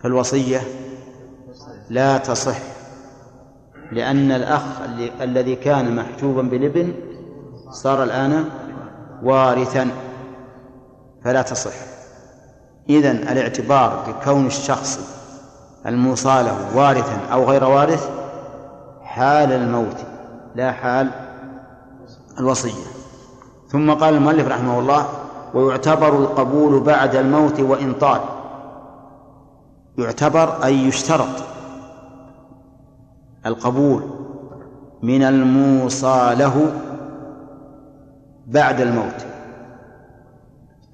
[0.00, 0.60] فالوصية
[1.90, 2.58] لا تصح
[3.92, 4.62] لأن الأخ
[5.20, 6.94] الذي كان محجوبا بالابن
[7.70, 8.44] صار الآن
[9.22, 9.90] وارثا.
[11.24, 11.91] فلا تصح.
[12.90, 15.00] إذن الاعتبار بكون الشخص
[15.86, 18.10] الموصى له وارثا أو غير وارث
[19.02, 19.96] حال الموت
[20.54, 21.10] لا حال
[22.38, 22.84] الوصية.
[23.68, 25.06] ثم قال المؤلف رحمه الله
[25.54, 28.20] ويعتبر القبول بعد الموت وإن طال.
[29.98, 31.44] يعتبر أي يشترط
[33.46, 34.02] القبول
[35.02, 36.72] من الموصى له
[38.46, 39.26] بعد الموت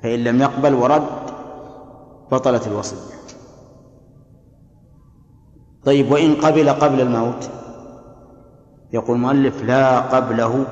[0.02, 1.27] فإن لم يقبل ورد
[2.32, 2.96] بطلت الوصية
[5.84, 7.50] طيب وإن قبل قبل الموت؟
[8.92, 10.64] يقول المؤلف لا قبله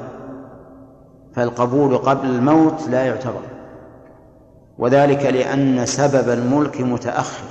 [1.35, 3.41] فالقبول قبل الموت لا يعتبر.
[4.79, 7.45] وذلك لأن سبب الملك متأخر.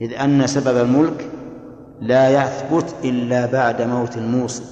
[0.00, 1.30] إذ أن سبب الملك
[2.00, 4.64] لا يثبت إلا بعد موت الموصي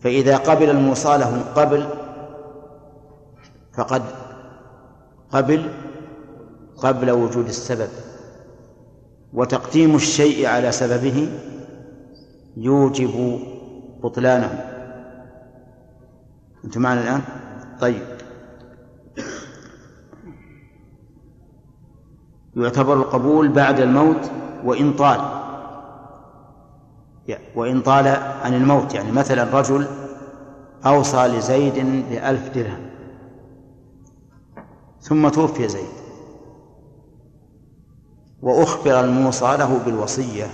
[0.00, 1.86] فإذا قبل الموصى له قبل
[3.72, 4.02] فقد
[5.32, 5.68] قبل
[6.82, 7.88] قبل وجود السبب
[9.32, 11.32] وتقديم الشيء على سببه
[12.56, 13.40] يوجب
[14.02, 14.64] بطلانه.
[16.64, 17.22] أنتم معنا الآن؟
[17.80, 18.02] طيب.
[22.56, 24.30] يعتبر القبول بعد الموت
[24.64, 25.42] وإن طال.
[27.54, 28.06] وإن طال
[28.42, 29.86] عن الموت يعني مثلا رجل
[30.86, 31.74] أوصى لزيد
[32.10, 32.90] بألف درهم
[35.00, 36.01] ثم توفي زيد.
[38.42, 40.50] وأخبر الموصى له بالوصية.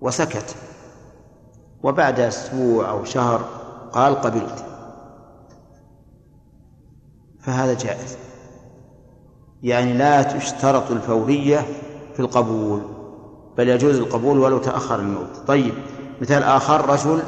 [0.00, 0.54] وسكت.
[1.82, 3.44] وبعد أسبوع أو شهر
[3.92, 4.64] قال قبلت.
[7.40, 8.16] فهذا جائز.
[9.62, 11.66] يعني لا تشترط الفورية
[12.14, 12.82] في القبول
[13.56, 15.36] بل يجوز القبول ولو تأخر الموت.
[15.46, 15.74] طيب
[16.20, 17.22] مثال آخر رجل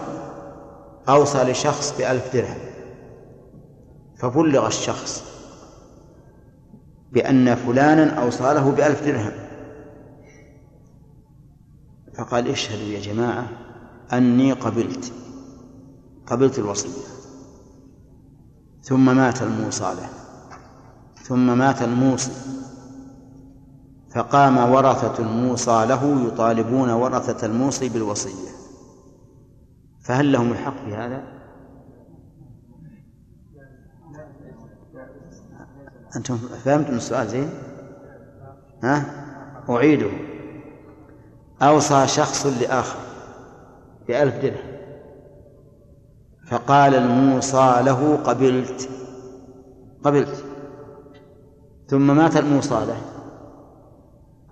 [1.09, 2.59] أوصى لشخص بألف درهم
[4.17, 5.32] فبلغ الشخص.
[7.13, 9.33] بأن فلانا أوصى له بألف درهم.
[12.15, 13.49] فقال اشهدوا يا جماعة
[14.13, 15.13] أني قبلت
[16.27, 17.03] قبلت الوصية.
[18.83, 20.09] ثم مات الموصى له
[21.23, 22.33] ثم مات الموصي.
[24.15, 28.49] فقام ورثة الموصى له يطالبون ورثة الموصي بالوصية.
[30.01, 31.42] فهل لهم الحق في هذا؟
[36.17, 37.51] أنتم فهمتم السؤال زين؟
[38.83, 39.05] ها؟
[39.71, 40.11] أعيده.
[41.63, 42.99] أوصى شخص لآخر
[44.09, 44.73] بألف درهم.
[46.47, 48.89] فقال الموصى له قبلت.
[50.05, 50.45] قبلت.
[51.89, 53.01] ثم مات الموصى له.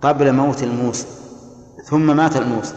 [0.01, 1.07] قبل موت الموصى.
[1.83, 2.75] ثم مات الموصى.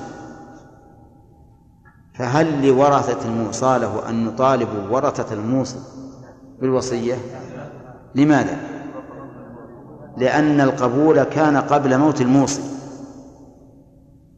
[2.14, 5.78] فهل لورثة الموصى له أن يطالبوا ورثة الموصى
[6.60, 7.16] بالوصية؟
[8.14, 8.73] لماذا؟
[10.16, 12.62] لأن القبول كان قبل موت الموصي.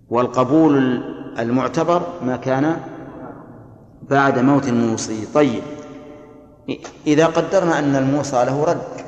[0.09, 1.03] والقبول
[1.39, 2.77] المعتبر ما كان
[4.03, 5.27] بعد موت الموصي.
[5.35, 5.63] طيب
[7.07, 9.07] إذا قدرنا أن الموصى له رد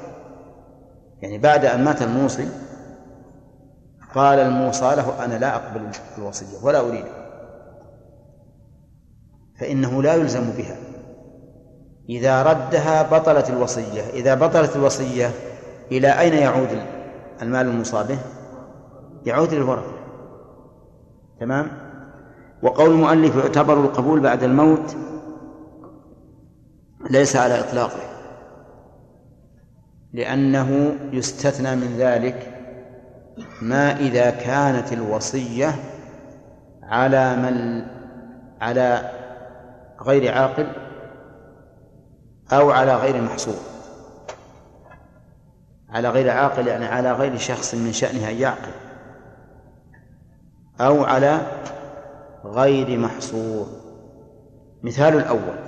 [1.23, 2.49] يعني بعد أن مات الموصي
[4.15, 7.29] قال الموصى له أنا لا أقبل الوصية ولا أريدها
[9.61, 10.77] فإنه لا يلزم بها.
[12.09, 14.03] إذا ردها بطلت الوصية.
[14.13, 15.31] إذا بطلت الوصية
[15.93, 16.69] إلى أين يعود
[17.43, 18.19] المال المصاب به
[19.27, 19.93] يعود للورثة
[21.41, 21.71] تمام؟
[22.63, 24.97] وقول المؤلف يعتبر القبول بعد الموت
[27.11, 28.01] ليس على إطلاقه
[30.13, 32.55] لأنه يستثنى من ذلك
[33.63, 35.75] ما إذا كانت الوصية
[36.83, 37.83] على من
[38.61, 39.11] على
[40.03, 40.67] غير عاقل
[42.53, 43.78] أو على غير محصور
[45.91, 48.73] على غير عاقل يعني على غير شخص من شأنه أن يعقل.
[50.81, 51.41] أو على
[52.45, 53.67] غير محصور.
[54.83, 55.59] مثال الأول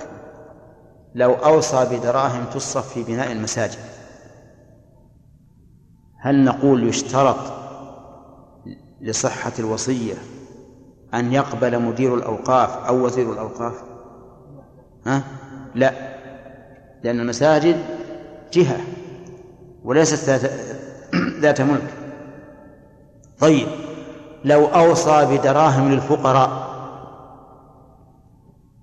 [1.15, 3.79] لو أوصى بدراهم تصرف في بناء المساجد
[6.17, 7.53] هل نقول يشترط
[9.01, 10.13] لصحة الوصية
[11.13, 13.83] أن يقبل مدير الأوقاف أو وزير الأوقاف؟
[15.05, 15.23] ها؟
[15.75, 15.93] لا
[17.03, 17.77] لأن المساجد
[18.53, 18.77] جهة.
[19.83, 20.51] وليست ذات
[21.39, 21.93] ذات ملك.
[23.39, 23.67] طيب
[24.45, 26.71] لو أوصى بدراهم للفقراء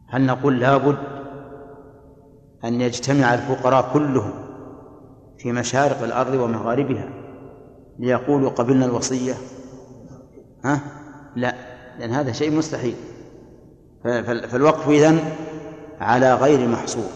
[0.08, 0.98] هل نقول لابد
[2.64, 4.32] أن يجتمع الفقراء كلهم
[5.38, 7.08] في مشارق الأرض ومغاربها
[7.98, 9.34] ليقولوا قبلنا الوصية؟
[10.64, 10.80] ها؟
[11.36, 11.54] لا
[11.98, 12.94] لأن هذا شيء مستحيل.
[14.02, 15.20] فالوقف إذن
[16.00, 17.10] على غير محصور.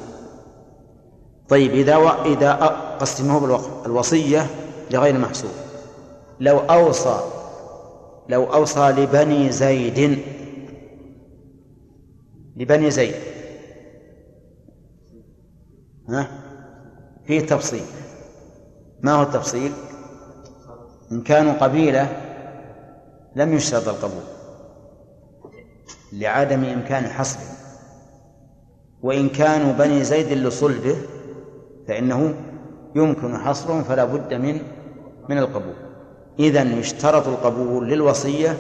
[1.49, 2.09] طيب إذا و...
[2.09, 4.47] إذا قصدي ما هو بالوقف الوصية
[4.91, 5.51] لغير محصور
[6.41, 7.21] لو أوصى
[8.29, 10.19] لو أوصى لبني زيد
[12.57, 13.15] لبني زيد.
[16.09, 16.29] ها؟
[17.27, 17.85] فيه تفصيل.
[19.01, 19.73] ما هو التفصيل؟
[21.13, 22.17] إن كانوا قبيلة
[23.37, 24.25] لم يشترط القبول
[26.13, 27.57] لعدم إمكان حصره
[29.03, 30.97] وإن كانوا بني زيد لصلبه
[31.89, 32.35] فإنه
[32.95, 34.61] يمكن حصرهم فلا بد من
[35.29, 35.75] من القبول.
[36.39, 38.57] إذا يشترط القبول للوصية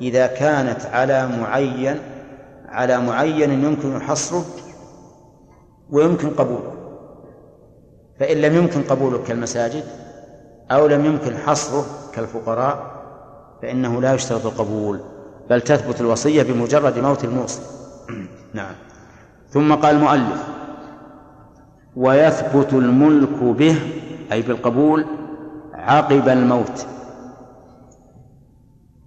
[0.00, 1.98] إذا كانت على معين
[2.68, 4.44] على معين يمكن حصره
[5.90, 6.72] ويمكن قبوله.
[8.20, 9.84] فإن لم يمكن قبوله كالمساجد
[10.70, 12.92] أو لم يمكن حصره كالفقراء
[13.62, 15.00] فإنه لا يشترط القبول
[15.50, 17.60] بل تثبت الوصية بمجرد موت الموصي.
[18.54, 18.74] نعم.
[19.50, 20.42] ثم قال المؤلف
[21.96, 23.76] ويثبت الملك به
[24.32, 25.04] أي بالقبول
[25.74, 26.86] عقب الموت.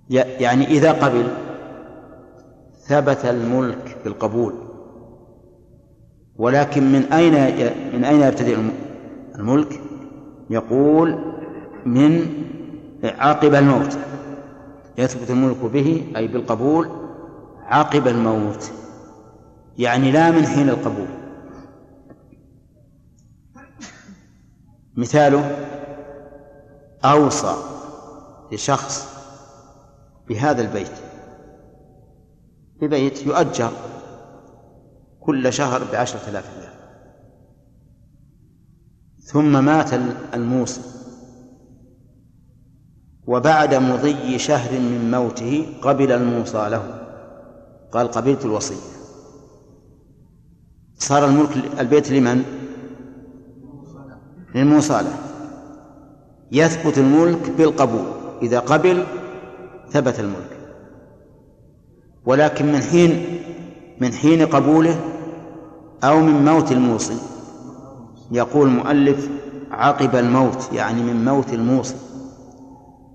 [0.10, 1.28] يعني إذا قبل
[2.88, 4.54] ثبت الملك بالقبول.
[6.38, 7.34] ولكن من أين
[7.94, 8.58] من أين يبتدئ
[9.36, 9.82] الملك؟
[10.50, 11.20] يقول
[11.86, 12.28] من
[13.04, 13.98] عقب الموت.
[14.98, 16.90] يثبت الملك به أي بالقبول
[17.64, 18.72] عقب الموت.
[19.78, 21.08] يعني لا من حين القبول.
[24.98, 25.68] مثاله
[27.06, 27.56] أوصى
[28.52, 29.16] لشخص
[30.28, 30.92] بهذا البيت.
[32.82, 33.72] ببيت يؤجر
[35.20, 36.74] كل شهر بعشرة آلاف ريال.
[39.24, 39.94] ثم مات
[40.34, 40.82] الموصي.
[43.28, 47.02] وبعد مضي شهر من موته قبل الموصى له.
[47.92, 48.96] قال قبلت الوصية.
[50.98, 52.65] صار الملك البيت لمن؟
[54.56, 55.14] للموصى له
[56.52, 58.06] يثبت الملك بالقبول.
[58.42, 59.04] إذا قبل
[59.90, 60.58] ثبت الملك.
[62.26, 63.42] ولكن من حين
[64.02, 65.00] من حين قبوله
[66.04, 67.18] أو من موت الموصي.
[68.32, 69.30] يقول المؤلف
[69.72, 71.96] عقب الموت يعني من موت الموصي.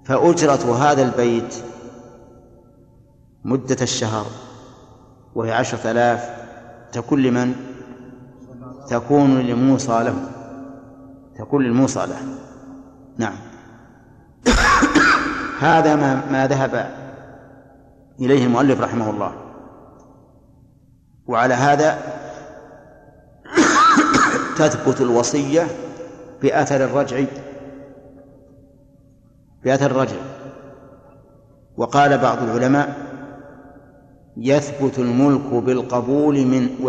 [0.05, 1.55] فأجرة هذا البيت
[3.45, 4.27] مدة الشهر
[5.35, 6.31] وهي عشرة آلاف
[6.93, 7.55] تكون لمن؟
[8.89, 10.40] تكون لموصى له.
[11.41, 12.17] تكون للموصى له.
[13.19, 13.37] نعم.
[15.69, 16.91] هذا ما ما ذهب
[18.21, 19.33] إليه المؤلف رحمه الله.
[21.27, 21.99] وعلى هذا
[24.59, 25.67] تثبت الوصية
[26.43, 27.25] بأثر الرجع.
[29.65, 30.17] بأثر الرجع.
[31.77, 33.11] وقال بعض العلماء
[34.37, 36.85] يثبت الملك بالقبول من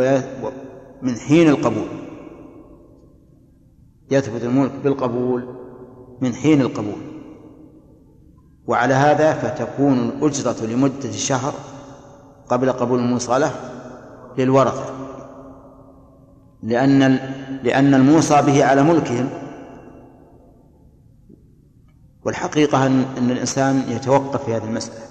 [1.01, 2.00] من حين القبول.
[4.11, 5.55] يثبت الملك بالقبول
[6.21, 7.01] من حين القبول.
[8.67, 11.53] وعلى هذا فتكون الأجرة لمدة شهر
[12.47, 13.51] قبل قبول الموصلة
[14.37, 14.85] للورثة.
[16.63, 17.19] لأن
[17.63, 19.29] لأن الموصى به على ملكهم.
[22.25, 25.05] والحقيقة أن أن الإنسان يتوقف في هذه المسألة.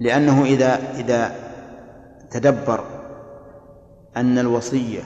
[0.00, 1.34] لأنه إذا إذا
[2.30, 2.84] تدبر
[4.16, 5.02] أن الوصية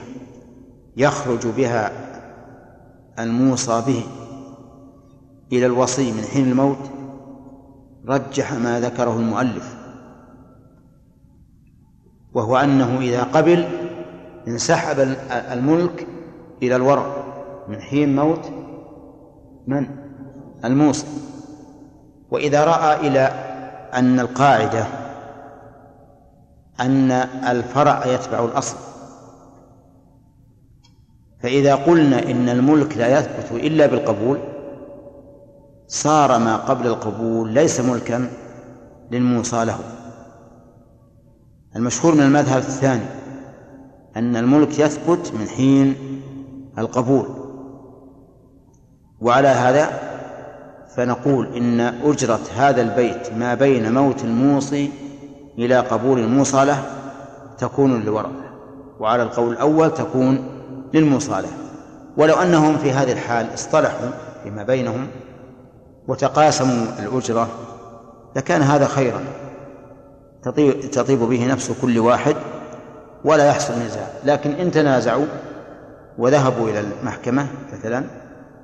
[0.97, 2.10] يخرج بها
[3.23, 4.03] الموصى به
[5.51, 6.91] إلى الوصي من حين الموت
[8.07, 9.75] رجح ما ذكره المؤلف
[12.33, 13.67] وهو أنه إذا قبل
[14.47, 14.99] انسحب
[15.31, 16.07] الملك
[16.63, 17.23] إلى الورع
[17.67, 18.51] من حين موت
[19.67, 19.87] من؟
[20.65, 21.07] الموصي
[22.31, 23.19] وإذا رأى إلى
[23.93, 24.85] أن القاعدة
[26.79, 27.11] أن
[27.47, 28.90] الفرع يتبع الأصل
[31.43, 34.37] فإذا قلنا إن الملك لا يثبت إلا بالقبول
[35.87, 38.27] صار ما قبل القبول ليس ملكا
[39.11, 39.79] للموصى له.
[41.75, 43.05] المشهور من المذهب الثاني
[44.17, 45.95] أن الملك يثبت من حين
[46.77, 47.25] القبول.
[49.21, 49.89] وعلى هذا
[50.95, 54.91] فنقول إن أجرة هذا البيت ما بين موت الموصي
[55.57, 56.83] إلى قبول الموصى له
[57.57, 58.51] تكون للورثة
[58.99, 60.60] وعلى القول الأول تكون
[60.93, 61.51] للموصى له
[62.17, 64.09] ولو أنهم في هذه الحال اصطلحوا
[64.43, 65.07] فيما بينهم
[66.07, 67.49] وتقاسموا الأجرة
[68.35, 69.23] لكان هذا خيرا.
[70.91, 72.35] تطيب به نفس كل واحد
[73.23, 74.07] ولا يحصل نزاع.
[74.25, 75.25] لكن إن تنازعوا
[76.17, 78.03] وذهبوا إلى المحكمة مثلا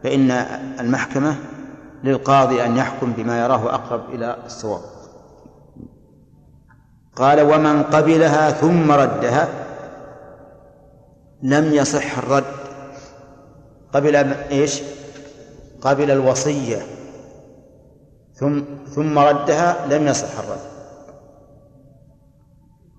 [0.03, 0.31] فإن
[0.79, 1.35] المحكمة
[2.03, 4.81] للقاضي أن يحكم بما يراه أقرب إلى الصواب.
[7.15, 9.47] قال ومن قبلها ثم ردها
[11.41, 12.43] لم يصح الرد.
[13.93, 14.15] قبل
[14.51, 14.81] إيش؟
[15.81, 16.81] قبل الوصية.
[18.33, 18.61] ثم
[18.95, 20.59] ثم ردها لم يصح الرد.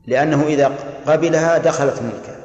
[0.07, 0.73] لأنه إذا
[1.07, 2.39] قبلها دخلت ملكه.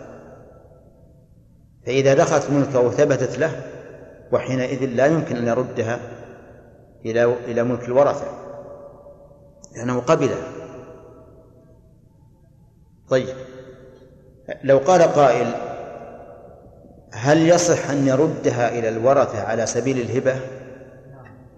[1.86, 3.62] فإذا دخلت ملكه وثبتت له
[4.32, 6.00] وحينئذ لا يمكن أن يردها
[7.06, 8.26] إلى إلى ملك الورثة.
[9.76, 10.48] لأنه قبلها.
[13.10, 13.36] طيب.
[14.64, 15.73] لو قال قائل
[17.14, 20.40] هل يصح أن يردها إلى الورثة على سبيل الهبة؟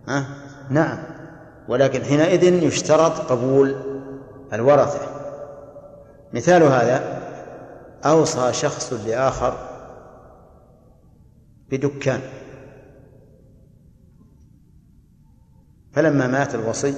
[0.08, 0.26] ها؟
[0.70, 0.98] نعم
[1.68, 3.76] ولكن حينئذ يشترط قبول
[4.54, 5.00] الورثة
[6.34, 7.22] مثال هذا
[8.06, 9.58] أوصى شخص لآخر
[11.70, 12.22] بدكان
[15.94, 16.94] فلما مات الوصي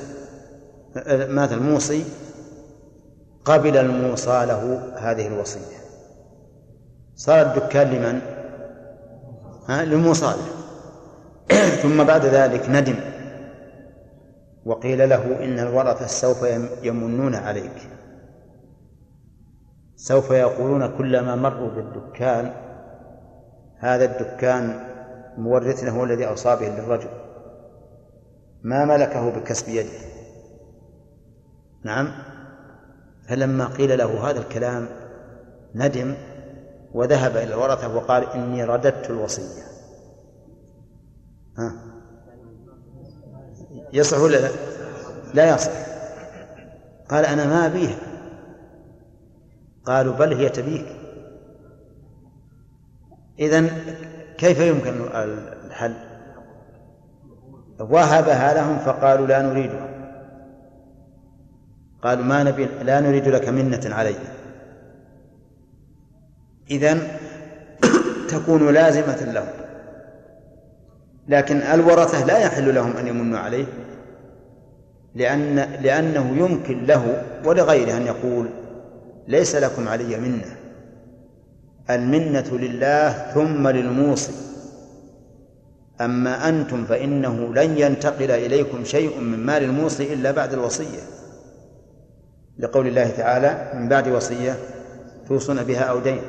[1.30, 2.03] مات الموصي
[3.45, 5.78] قبل الموصى له هذه الوصية
[7.16, 8.37] صار الدكان لمن؟
[9.70, 10.13] له
[11.84, 12.95] ثم بعد ذلك ندم.
[14.65, 16.45] وقيل له إن الورثة سوف
[16.84, 17.89] يمنون عليك.
[19.95, 22.51] سوف يقولون كلما مروا بالدكان
[23.78, 24.80] هذا الدكان
[25.38, 27.09] مورثنا هو الذي أوصى به للرجل.
[28.63, 29.99] ما ملكه بكسب يده.
[31.84, 32.11] نعم.
[33.30, 34.88] فلما قيل له هذا الكلام
[35.76, 36.15] ندم.
[36.94, 39.64] وذهب إلى الورثة وقال إني رددت الوصية.
[41.58, 41.74] ها؟
[43.94, 44.50] يصح ولا لا؟
[45.34, 45.72] لا يصح.
[47.10, 47.98] قال أنا ما أبيها.
[49.86, 50.86] قالوا بل هي تبيك.
[53.40, 53.70] إذن
[54.38, 55.02] كيف يمكن
[55.66, 55.94] الحل؟
[57.80, 59.88] وهبها لهم فقالوا لا نريدها
[62.02, 64.37] قالوا ما نبي لا نريد لك منة علينا
[66.72, 67.07] إذن
[68.30, 69.47] تكون لازمة لهم.
[71.28, 73.65] لكن الورثة لا يحل لهم أن يمنوا عليه
[75.15, 78.49] لأن لأنه يمكن له ولغيره أن يقول
[79.28, 80.55] ليس لكم علي منة.
[81.89, 84.34] المنة لله ثم للموصي.
[86.01, 91.01] أما أنتم فإنه لن ينتقل إليكم شيء من مال الموصي إلا بعد الوصية.
[92.59, 94.55] لقول الله تعالى من بعد وصية
[95.28, 96.22] توصون بها أو دين.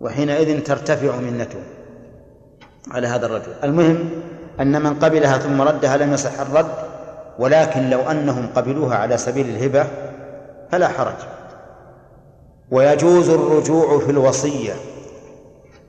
[0.00, 1.60] وحينئذ ترتفع منته
[2.90, 3.52] على هذا الرجل.
[3.64, 4.10] المهم
[4.60, 6.72] أن من قبلها ثم ردها لم يصح الرد
[7.38, 9.86] ولكن لو أنهم قبلوها على سبيل الهبة
[10.70, 11.14] فلا حرج.
[12.70, 14.72] ويجوز الرجوع في الوصية.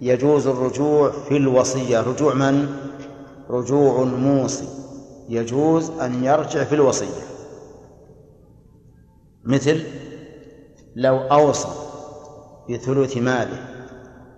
[0.02, 2.02] يجوز الرجوع في الوصية.
[2.02, 2.76] رجوع من؟
[3.50, 4.68] رجوع الموصي.
[5.30, 7.22] يجوز أن يرجع في الوصية.
[9.44, 9.84] مثل
[10.96, 11.68] لو أوصى
[12.70, 13.71] بثلث ماله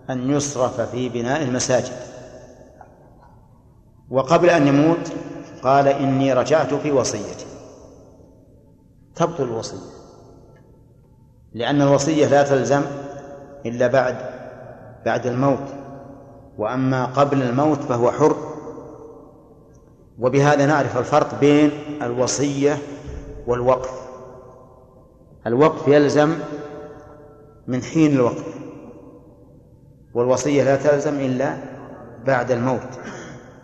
[0.09, 1.93] أن يصرف في بناء المساجد.
[4.09, 5.11] وقبل أن يموت
[5.63, 7.45] قال إني رجعت في وصيتي.
[9.15, 9.93] تبطل الوصية.
[11.53, 12.81] لأن الوصية لا تلزم
[13.65, 14.15] إلا بعد
[15.05, 15.67] بعد الموت.
[16.57, 18.35] وأما قبل الموت فهو حر.
[20.19, 21.71] وبهذا نعرف الفرق بين
[22.01, 22.77] الوصية
[23.47, 24.03] والوقف.
[25.47, 26.37] الوقف يلزم
[27.67, 28.52] من حين الوقف.
[30.13, 31.57] والوصية لا تلزم إلا
[32.25, 32.99] بعد الموت.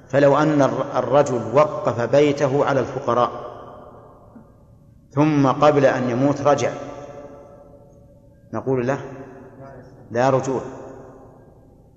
[0.10, 0.62] فلو أن
[0.96, 3.32] الرجل وقف بيته على الفقراء
[5.12, 6.72] ثم قبل أن يموت رجع.
[8.54, 9.00] نقول له
[10.12, 10.62] لا رجوع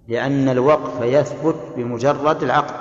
[0.09, 2.75] لأن الوقف يثبت بمجرد العقد.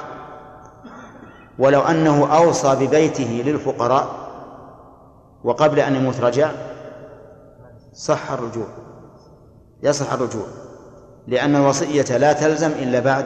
[1.60, 4.07] ولو أنه أوصى ببيته للفقراء
[5.43, 6.52] وقبل أن يموت رجع
[7.93, 8.68] صح الرجوع
[9.84, 10.45] يصح الرجوع.
[11.27, 13.26] لأن الوصية لا تلزم إلا بعد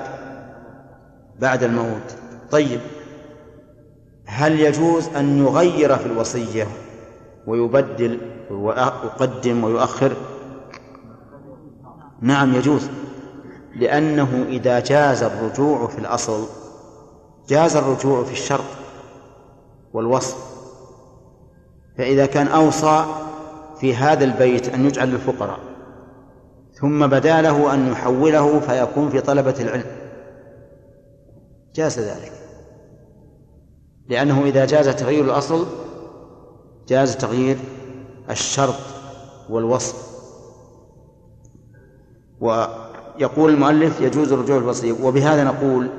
[1.40, 2.16] بعد الموت.
[2.52, 2.80] طيب
[4.26, 6.68] هل يجوز أن يغير في الوصية
[7.48, 8.20] ويبدل
[8.52, 10.14] ويقدم ويؤخر؟
[12.22, 12.90] نعم يجوز
[13.76, 16.46] لأنه إذا جاز الرجوع في الأصل
[17.50, 18.66] جاز الرجوع في الشرط
[19.94, 20.38] والوصف.
[21.98, 23.06] فإذا كان أوصى
[23.80, 25.60] في هذا البيت أن يجعل للفقراء
[26.80, 29.86] ثم بدا له أن يحوله فيكون في طلبة العلم.
[31.76, 32.32] جاز ذلك.
[34.10, 35.66] لأنه إذا جاز تغيير الأصل
[36.88, 37.58] جاز تغيير
[38.30, 38.76] الشرط
[39.50, 40.06] والوصف.
[42.40, 45.90] ويقول المؤلف يجوز الرجوع الوصية وبهذا نقول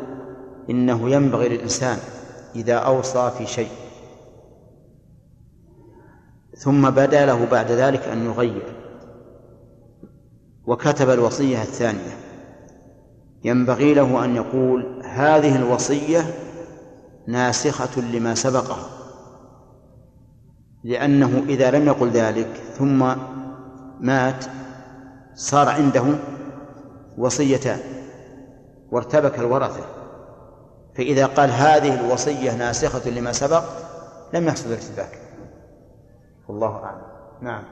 [0.71, 1.99] إنه ينبغي للإنسان
[2.55, 3.71] إذا أوصى في شيء.
[6.57, 8.76] ثم بدا له بعد ذلك أن يغير.
[10.67, 12.17] وكتب الوصية الثانية.
[13.45, 16.21] ينبغي له أن يقول هذه الوصية
[17.27, 18.89] ناسخة لما سبقها
[20.85, 23.15] لأنه إذا لم يقل ذلك ثم
[24.01, 24.45] مات
[25.35, 26.05] صار عنده
[27.19, 27.79] وصيتان
[28.91, 29.85] وارتبك الورثة.
[30.97, 33.65] فإذا قال هذه الوصية ناسخة لما سبق
[34.35, 35.19] لم يحصل ارتباك
[36.49, 37.03] والله أعلم.
[37.41, 37.65] نعم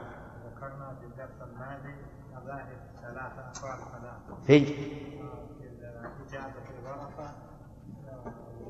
[0.45, 1.95] ذكرنا في الدرس الماضي
[2.33, 2.67] مذاهب
[3.01, 3.44] ثلاثة أقوال ثلاثة
[4.47, 4.75] في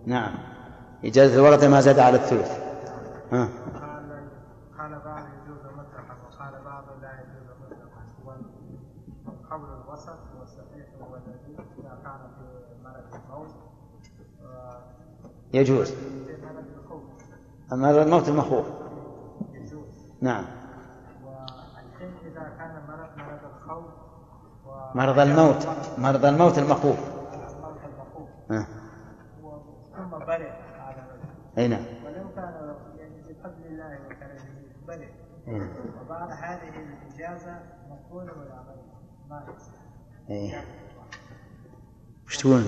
[0.05, 0.35] نعم.
[1.05, 2.51] إجازة الورثة ما زاد على الثلث.
[3.31, 3.49] ها.
[4.77, 5.65] قال بعض يجوز.
[5.65, 12.45] مطلقا وقال بعض لا يجوز مطلقا والقول الوسط والصحيح هو الذي إذا كان في
[12.83, 13.55] مرض الموت
[15.53, 15.93] يجوز
[17.71, 18.65] مرض الموت المخوف.
[19.53, 20.45] يجوز نعم
[21.25, 23.91] والحين إذا كان مرض مرض الخوف
[24.95, 25.67] و- مرض الموت
[25.97, 26.99] مرض الموت المخوف.
[28.49, 28.61] و-
[29.95, 30.49] ثم برئ
[31.57, 34.45] أي نعم ولو كان يعني بفضل الله وكرمه
[34.87, 35.07] برئ.
[36.01, 37.59] وبعد هذه الإجازة
[37.89, 38.63] مقبولة ولا
[39.29, 39.43] ما
[40.29, 40.63] إيه.
[42.27, 42.65] وش تقولون؟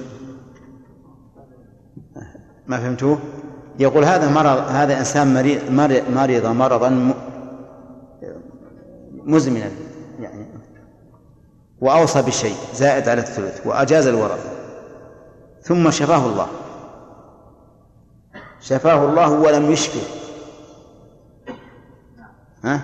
[2.67, 3.19] ما فهمتوه؟
[3.79, 7.13] يقول هذا مرض هذا إنسان مريض مرض مرض مرضا
[9.13, 9.71] مزمنا
[11.81, 14.49] وأوصى بشيء زائد على الثلث وأجاز الورثه
[15.61, 16.47] ثم شفاه الله.
[18.61, 20.01] شفاه الله ولم يشفه.
[22.63, 22.81] ها؟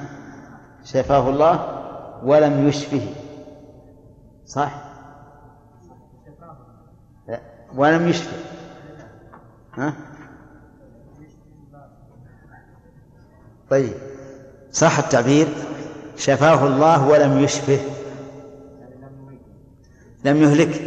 [0.84, 1.84] شفاه الله
[2.24, 3.08] ولم يشفه.
[4.46, 4.72] صح؟
[7.76, 8.38] ولم يشفه.
[9.74, 9.94] ها؟
[13.70, 13.94] طيب.
[14.72, 15.48] صح التعبير.
[16.18, 17.80] شفاه الله ولم يشفه.
[20.26, 20.80] لم يهلكه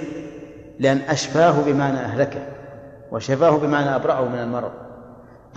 [0.78, 2.40] لأن أشفاه بمعنى أهلكه
[3.12, 4.70] وشفاه بمعنى أبرأه من المرض.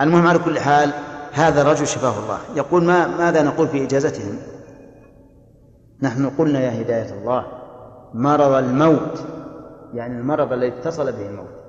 [0.00, 0.90] المهم على كل حال
[1.32, 2.38] هذا الرجل شفاه الله.
[2.56, 4.38] يقول ما ماذا نقول في إجازتهم؟
[6.02, 7.46] نحن قلنا يا هداية الله
[8.14, 9.24] مرض الموت
[9.94, 11.60] يعني المرض الذي اتصل به الموت.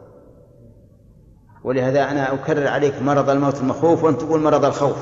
[1.63, 4.97] ولهذا أنا أكرر عليك مرض الموت المخوف وأنت تقول مرض الخوف.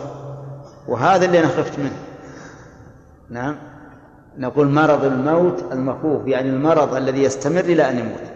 [0.88, 1.98] وهذا اللي أنا خفت منه.
[3.30, 3.56] نعم.
[4.38, 8.32] نقول مرض الموت المخوف يعني المرض الذي يستمر إلى أن يموت.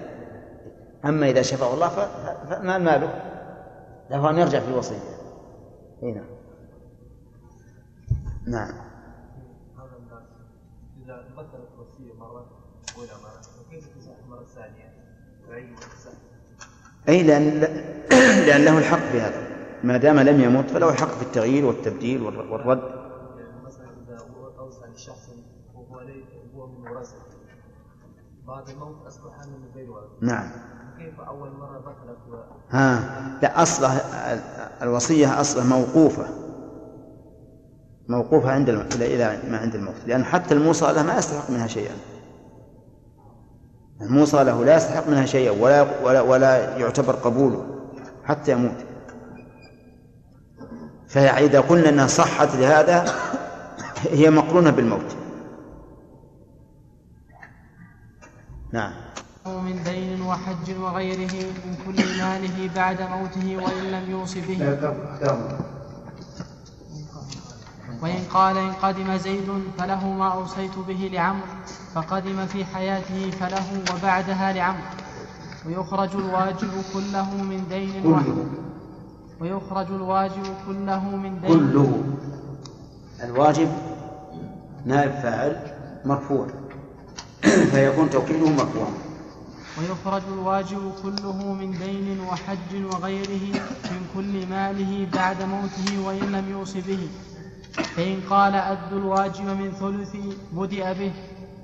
[1.06, 1.90] أما إذا شفاه الله
[2.50, 3.10] فما ماله؟
[4.12, 4.98] له أن يرجع في الوصية
[6.04, 6.24] هنا
[8.48, 8.74] نعم.
[11.06, 11.26] إذا
[11.80, 12.46] وصية مرة
[15.80, 16.12] تصح
[17.10, 17.60] أي لأن
[18.48, 19.48] لأن له الحق في هذا.
[19.84, 22.82] ما دام لم يمت فله الحق في التغيير والتبديل والر- والرد
[23.38, 25.30] يعني مثلا إذا هو أوصى لشخص
[25.76, 26.24] وهو لي
[26.56, 27.18] هو من ورثته
[28.54, 30.50] بعد الموت أصبح من غير ورثة نعم.
[30.98, 32.36] كيف أول مرة مثلت و...
[32.70, 33.00] ها
[33.42, 33.90] لا أصله
[34.82, 36.26] الوصية أصله موقوفة.
[38.08, 38.88] موقوفة عند الم...
[38.96, 39.96] إلى ما عند الموت.
[40.08, 41.96] لأن حتى الموصى له ما يستحق منها شيئا.
[44.02, 47.66] الموصى له لا يستحق منها شيئا ولا ولا ولا يعتبر قبوله
[48.24, 48.86] حتى يموت.
[51.08, 53.06] فإذا قلنا أنها صحت لهذا
[54.10, 55.23] هي مقرونة بالموت.
[58.74, 58.94] نعم.
[59.46, 61.34] من دين وحج وغيره
[61.66, 64.78] من كل ماله بعد موته وإن لم يوص به.
[68.02, 71.48] وإن قال إن قدم زيد فله ما أوصيت به لعمرو
[71.94, 74.90] فقدم في حياته فله وبعدها لعمرو.
[75.66, 78.38] ويخرج الواجب كله من دين واحد.
[79.42, 82.04] ويخرج الواجب كله من دين كله.
[83.24, 83.72] الواجب
[84.86, 85.56] نائب فاعل
[86.06, 86.48] مرفوع.
[87.72, 88.94] فيكون توكيده مرفوعا
[89.80, 93.46] ويخرج الواجب كله من دين وحج وغيره
[93.92, 97.08] من كل ماله بعد موته وإن لم يوص به.
[97.96, 100.16] فإن قال أد الواجب من ثلث
[100.54, 101.12] بدأ به.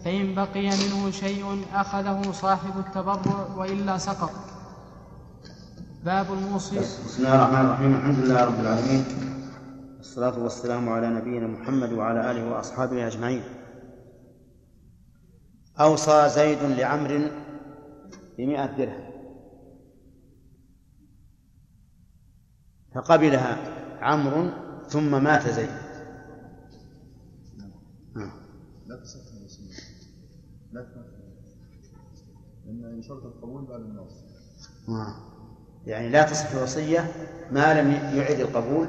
[0.06, 4.32] فإن بقي منه شيء أخذه صاحب التبرع وإلا سقط.
[6.06, 6.80] باب الموصي.
[6.80, 7.96] بسم الله الرحمن الرحيم.
[7.96, 9.06] الحمد لله رب العالمين.
[9.98, 13.44] والصلاة والسلام على نبينا محمد وعلى آله وأصحابه أجمعين.
[15.80, 17.32] أوصى زيد لعمر
[18.38, 19.10] بمئة درهم.
[22.96, 23.58] فقبلها
[24.02, 24.50] عمرو
[24.88, 25.90] ثم مات زيد.
[28.90, 29.74] لا تصح الوصية
[30.72, 30.86] لا
[32.66, 34.12] لأن شرط القبول بعد الموت
[34.90, 35.16] آه.
[35.86, 37.12] يعني لا تصح الوصية
[37.52, 38.88] ما لم يعد القبول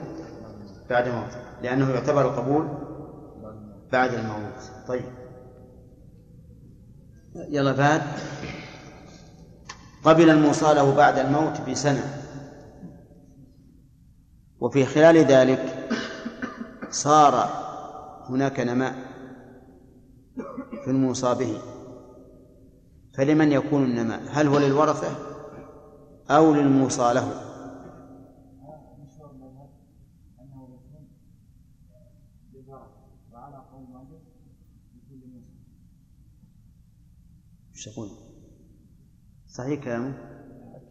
[0.90, 2.68] بعد موته لأنه يعتبر القبول
[3.92, 4.86] بعد الموت.
[4.88, 5.19] طيب.
[7.34, 8.02] يلا بعد.
[10.04, 12.22] قبل الموصى له بعد الموت بسنة.
[14.60, 15.88] وفي خلال ذلك
[16.90, 17.48] صار
[18.28, 18.94] هناك نماء
[20.84, 21.58] في الموصى به.
[23.14, 25.16] فلمن يكون النماء؟ هل هو للورثة
[26.30, 27.49] أو للموصى له؟
[37.80, 38.10] إيش تقول؟
[39.46, 40.14] صحيح كلامه؟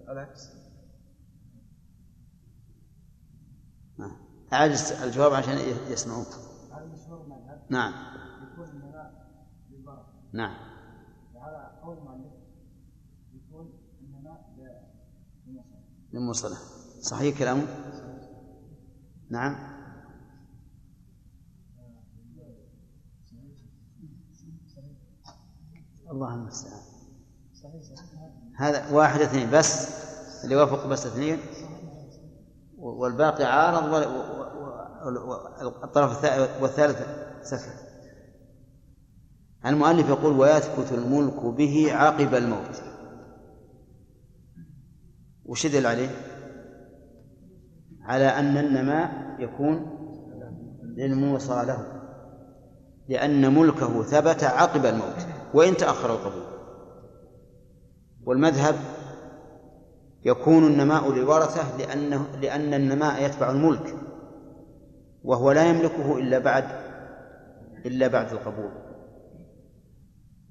[0.09, 0.49] العكس
[3.97, 4.17] نعم.
[4.53, 4.71] أعد
[5.03, 5.57] الجواب عشان
[5.91, 6.27] يسمعوك
[7.69, 7.93] نعم.
[8.43, 8.93] يكون
[10.33, 10.55] نعم.
[11.35, 12.31] وهذا قول مالك
[13.33, 13.73] يكون
[16.13, 16.57] للمصلة
[17.01, 17.67] صحيح كلامه؟
[19.29, 19.78] نعم.
[26.11, 26.81] الله المستعان
[28.57, 29.89] هذا واحد اثنين بس
[30.43, 31.37] اللي وافق بس اثنين.
[32.77, 33.93] والباقي عارض
[35.63, 36.97] والطرف الثالث والثالث
[37.41, 37.71] سفه.
[39.65, 42.83] المؤلف يقول ويثبت الملك به عقب الموت.
[45.45, 46.09] وش يدل عليه؟
[48.01, 49.99] على أن النماء يكون
[50.83, 52.01] للموصى له
[53.09, 55.28] لأن ملكه ثبت عقب الموت.
[55.53, 56.59] وإن تأخر القبول.
[58.25, 58.75] والمذهب
[60.25, 63.95] يكون النماء للورثة لأنه لأن النماء يتبع الملك
[65.23, 66.65] وهو لا يملكه إلا بعد
[67.85, 68.71] إلا بعد القبول.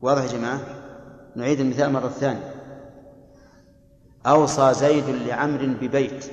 [0.01, 0.61] واضح يا جماعة؟
[1.37, 2.55] نعيد المثال مرة ثانية.
[4.27, 6.31] أوصى زيد لعمر ببيت.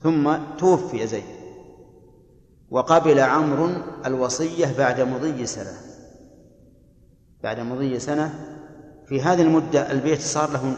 [0.00, 1.31] ثم توفي زيد.
[2.72, 3.68] وقبل عمرو
[4.06, 5.72] الوصية بعد مضي سنة.
[7.42, 8.34] بعد مضي سنة
[9.06, 10.76] في هذه المدة البيت صار له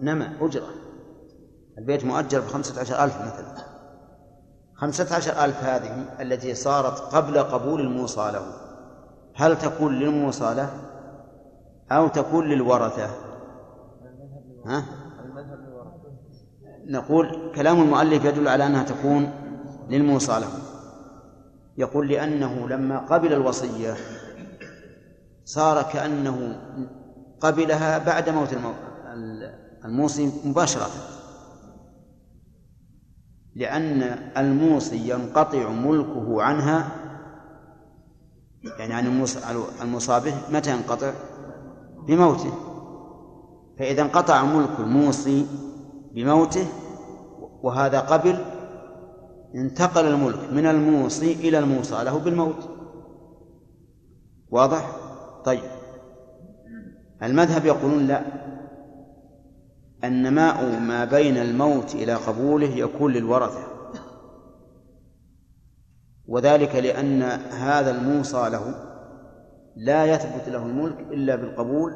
[0.00, 0.68] نمى أجرة.
[1.78, 3.56] البيت مؤجر بخمسة عشر ألف مثلا.
[4.74, 8.46] خمسة عشر ألف هذه التي صارت قبل قبول الموصى له.
[9.34, 10.70] هل تكون للموصى له
[11.92, 13.10] أو تكون للورثة؟
[14.66, 14.84] ها؟
[16.86, 19.30] نقول كلام المؤلف يدل على أنها تكون
[19.88, 20.75] للموصى له.
[21.78, 23.94] يقول لأنه لما قبل الوصية
[25.44, 26.60] صار كأنه
[27.40, 28.56] قبلها بعد موت
[29.84, 30.90] الموصي مباشرة
[33.54, 34.02] لأن
[34.36, 36.88] الموصي ينقطع ملكه عنها
[38.78, 39.24] يعني عن
[39.82, 41.12] المصابه متى ينقطع؟
[42.06, 42.52] بموته
[43.78, 45.46] فإذا انقطع ملك الموصي
[46.14, 46.66] بموته
[47.62, 48.55] وهذا قبل
[49.56, 52.70] انتقل الملك من الموصي إلى الموصى له بالموت.
[54.50, 54.96] واضح؟
[55.44, 55.70] طيب.
[57.22, 58.22] المذهب يقولون لا.
[60.04, 63.66] النماء ما بين الموت إلى قبوله يكون للورثة.
[66.26, 67.22] وذلك لأن
[67.52, 68.74] هذا الموصى له
[69.76, 71.92] لا يثبت له الملك إلا بالقبول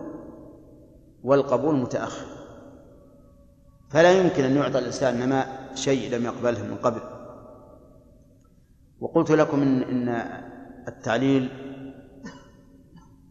[1.23, 2.27] والقبول متأخر.
[3.91, 7.20] فلا يمكن أن يعطى الإنسان نماء شيء لم يقبله من قبل.
[9.01, 10.09] وقلت لكم إن, إن
[10.89, 11.49] التعليل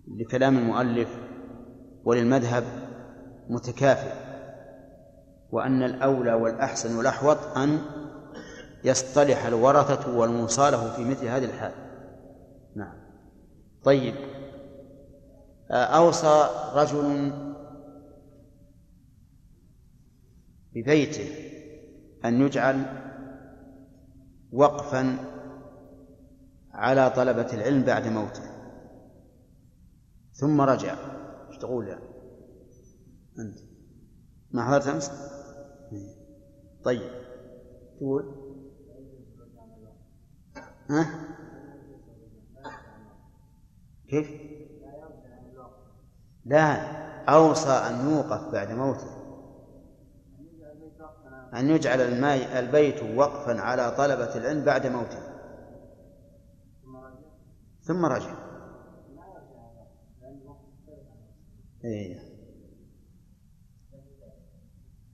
[0.08, 1.20] لكلام المؤلف
[2.04, 2.64] وللمذهب
[3.50, 4.14] متكافئ
[5.52, 7.80] وأن الأولى والأحسن والأحوط أن
[8.84, 11.72] يصطلح الورثة والموصاله في مثل هذه الحال.
[12.76, 12.94] نعم.
[13.84, 14.16] طيب.
[15.72, 17.32] أوصى رجل
[20.76, 21.30] ببيته
[22.26, 22.86] أن يجعل
[24.54, 25.18] وقفا
[26.80, 28.44] على طلبة العلم بعد موته.
[30.34, 30.96] ثم رجع.
[31.50, 32.00] إيش تقول يا
[33.40, 33.60] أنت؟
[34.52, 35.12] ما حضرت أمس؟
[36.84, 37.12] طيب.
[37.98, 38.36] تقول؟
[40.90, 41.06] ها؟
[44.08, 44.30] كيف؟
[46.46, 47.00] لا.
[47.30, 49.20] أوصى أن يوقف بعد موته.
[51.54, 52.02] أن يجعل
[52.60, 55.29] البيت وقفا على طلبة العلم بعد موته.
[57.90, 58.36] ثم رجع
[61.86, 62.20] إيه.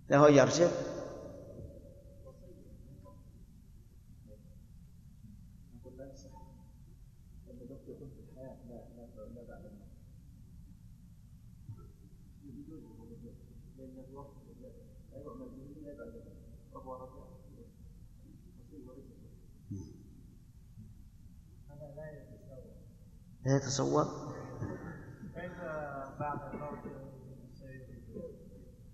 [0.09, 0.67] له يرجع
[23.45, 24.05] لا يتصور؟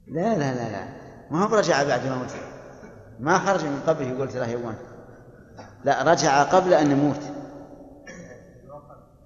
[0.07, 1.01] لا لا لا لا.
[1.31, 2.41] ما هو رجع بعد موته.
[3.19, 4.75] ما خرج من قبره يقول ترى يوم
[5.83, 7.21] لا رجع قبل أن يموت.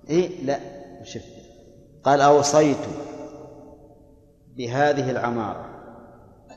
[0.09, 0.59] إيه؟ لا.
[1.03, 1.23] شوف.
[2.03, 2.77] قال أوصيت
[4.57, 5.65] بهذه العمارة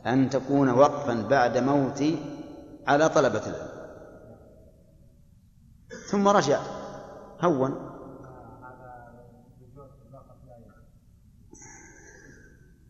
[0.06, 2.18] أن تكون وقفا بعد موتي
[2.86, 3.78] على طلبة العلم.
[6.10, 6.60] ثم رجع
[7.40, 7.97] هون.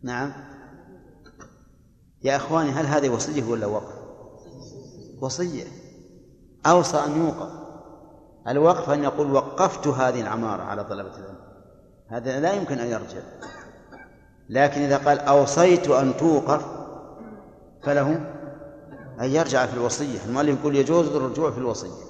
[0.02, 0.32] نعم.
[2.22, 3.94] يا إخواني هل هذه وصية ولا وقف؟
[5.20, 5.64] وصية.
[6.66, 7.52] أوصى أن يوقف.
[8.48, 11.38] الوقف أن يقول وقفت هذه العمارة على طلبة العلم.
[12.08, 13.20] هذا لا يمكن أن يرجع.
[14.48, 16.66] لكن إذا قال أوصيت أن توقف
[17.82, 18.08] فله
[19.20, 20.24] أن يرجع في الوصية.
[20.24, 22.04] المؤلف يقول يجوز الرجوع في الوصية.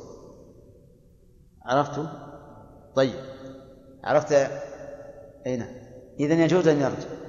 [1.65, 2.09] عرفتم؟
[2.95, 3.21] طيب.
[4.05, 4.33] عرفت؟
[5.47, 5.67] اين
[6.21, 7.28] اذا يجوز أن يرجع.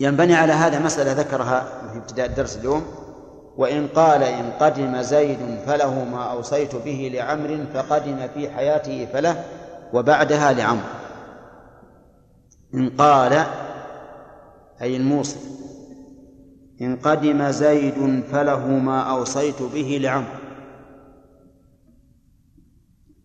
[0.00, 2.82] ينبني على هذا مسألة ذكرها في ابتداء الدرس اليوم
[3.56, 9.44] وإن قال إن قدم زيد فله ما أوصيت به لعمر فقدم في حياته فله
[9.92, 10.82] وبعدها لعمر.
[12.74, 13.46] إن قال
[14.82, 15.38] أي الموصي
[16.80, 20.40] إن قدم زيد فله ما أوصيت به لعمر.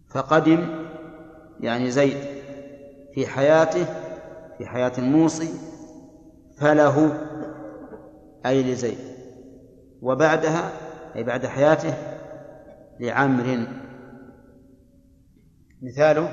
[0.10, 0.68] فقدم
[1.60, 2.18] يعني زيد
[3.14, 3.86] في حياته
[4.58, 5.50] في حياة الموصي
[6.58, 7.20] فله
[8.46, 8.98] أي لزيد.
[10.02, 10.72] وبعدها
[11.16, 11.94] أي بعد حياته
[13.00, 13.68] لعمر.
[15.82, 16.26] مثاله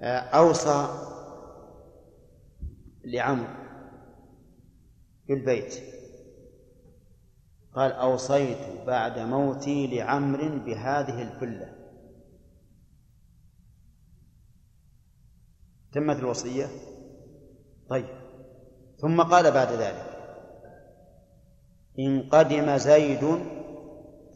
[0.00, 0.88] آه، أوصى
[3.04, 3.48] لعمر
[5.28, 5.74] بالبيت
[7.74, 11.74] قال أوصيت بعد موتي لعمر بهذه الفلة.
[15.92, 16.66] تمت الوصية؟
[17.88, 18.27] طيب.
[18.98, 20.04] ثم قال بعد ذلك
[21.98, 23.38] إن قدم زيد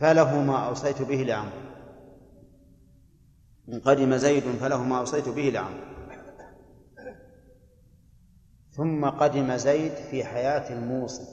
[0.00, 1.62] فله ما أوصيت به لعمرو.
[3.68, 5.92] إن قدم زيد فله ما أوصيت به لعمرو.
[8.70, 11.26] ثم قدم زيد في حياة الموصي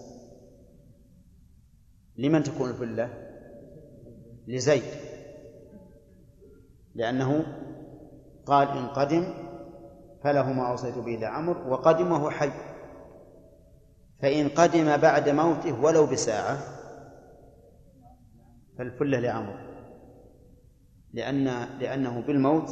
[2.17, 3.09] لمن تكون الفلة؟
[4.47, 4.83] لزيد.
[6.95, 7.45] لأنه
[8.45, 9.33] قال إن قدم
[10.23, 12.68] فله ما أوصيت به لعمر وقدم وهو حي.
[14.21, 16.57] فإن قدم بعد موته ولو بساعة
[18.77, 19.69] فالفلة لعمر
[21.13, 21.45] لأن
[21.79, 22.69] لأنه بالموت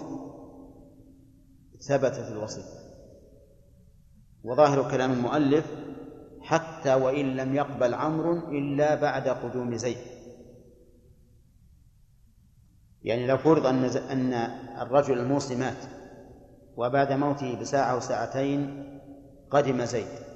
[1.80, 2.78] ثبتت الوصية.
[4.44, 5.66] وظاهر كلام المؤلف
[6.42, 9.98] حتى وإن لم يقبل عمرو إلا بعد قدوم زيد.
[13.04, 14.34] يعني لو فرض أن أن
[14.82, 15.86] الرجل الموصي مات
[16.78, 18.84] وبعد موته بساعة أو ساعتين
[19.50, 20.27] قدم زيد.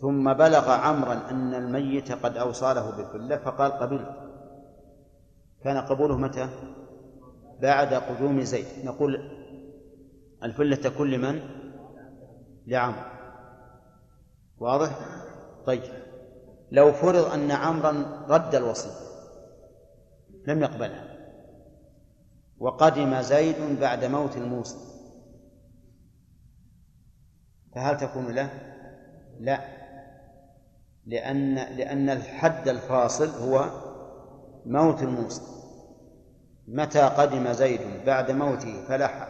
[0.00, 4.30] ثم بلغ عمرا أن الميت قد أوصى له بالفلة فقال قبلت
[5.64, 6.48] كان قبوله متى؟
[7.62, 9.30] بعد قدوم زيد نقول
[10.42, 11.40] الفلة تكون لمن؟
[12.66, 13.06] لعمر
[14.58, 14.98] واضح؟
[15.66, 15.82] طيب
[16.72, 18.90] لو فرض أن عمرا رد الوصية
[20.46, 21.16] لم يقبلها
[22.58, 24.78] وقدم زيد بعد موت الموصي
[27.74, 28.50] فهل تكون له؟
[29.40, 29.79] لا
[31.10, 33.70] لأن لأن الحد الفاصل هو
[34.66, 35.42] موت الموصى
[36.68, 39.28] متى قدم زيد بعد موته فلا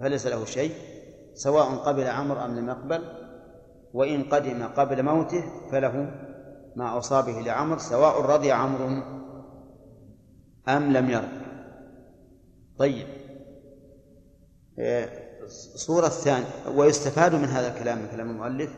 [0.00, 0.72] فليس له شيء
[1.34, 3.02] سواء قبل عمر أم لم يقبل
[3.92, 6.10] وإن قدم قبل موته فله
[6.76, 8.86] ما أوصى به لعمر سواء رضي عمرو
[10.68, 11.40] أم لم يرضى
[12.78, 13.06] طيب.
[15.74, 18.70] الصورة الثانية ويستفاد من هذا الكلام من كلام المؤلف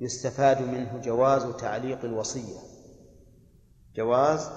[0.00, 2.58] يستفاد منه جواز تعليق الوصية.
[3.96, 4.50] جواز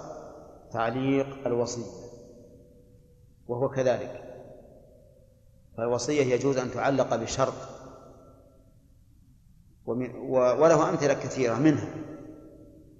[0.73, 1.91] تعليق الوصية.
[3.47, 4.23] وهو كذلك.
[5.77, 7.53] فالوصية يجوز أن تعلق بشرط.
[9.85, 11.89] ومن وله أمثلة كثيرة منها.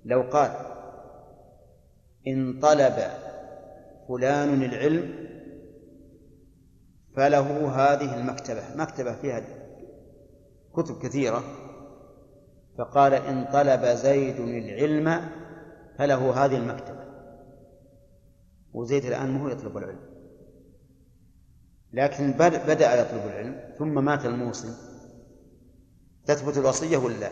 [0.06, 0.52] لو قال
[2.28, 3.12] إن طلب
[4.08, 5.30] فلان العلم
[7.16, 8.76] فله هذه المكتبة.
[8.76, 9.44] مكتبة فيها
[10.74, 11.44] كتب كثيرة.
[12.80, 15.30] فقال إن طلب زيد العلم
[15.98, 17.06] فله هذه المكتبة.
[18.74, 20.00] وزيد الآن مو يطلب العلم.
[21.94, 22.32] لكن
[22.68, 24.74] بدأ يطلب العلم ثم مات الموصي.
[26.26, 27.30] تثبت الوصية ولا لا؟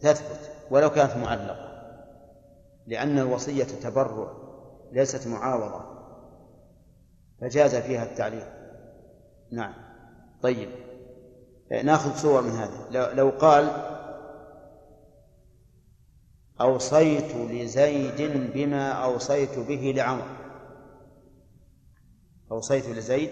[0.00, 1.72] تثبت ولو كانت معلقة.
[2.86, 4.32] لأن الوصية تبرع
[4.92, 5.84] ليست معاوضة.
[7.40, 8.46] فجاز فيها التعليق.
[9.52, 9.74] نعم.
[10.42, 10.68] طيب.
[11.84, 13.12] ناخذ صور من هذا.
[13.14, 13.92] لو قال
[16.62, 20.26] أوصيت لزيد بما أوصيت به لعمر.
[22.52, 23.30] أوصيت لزيد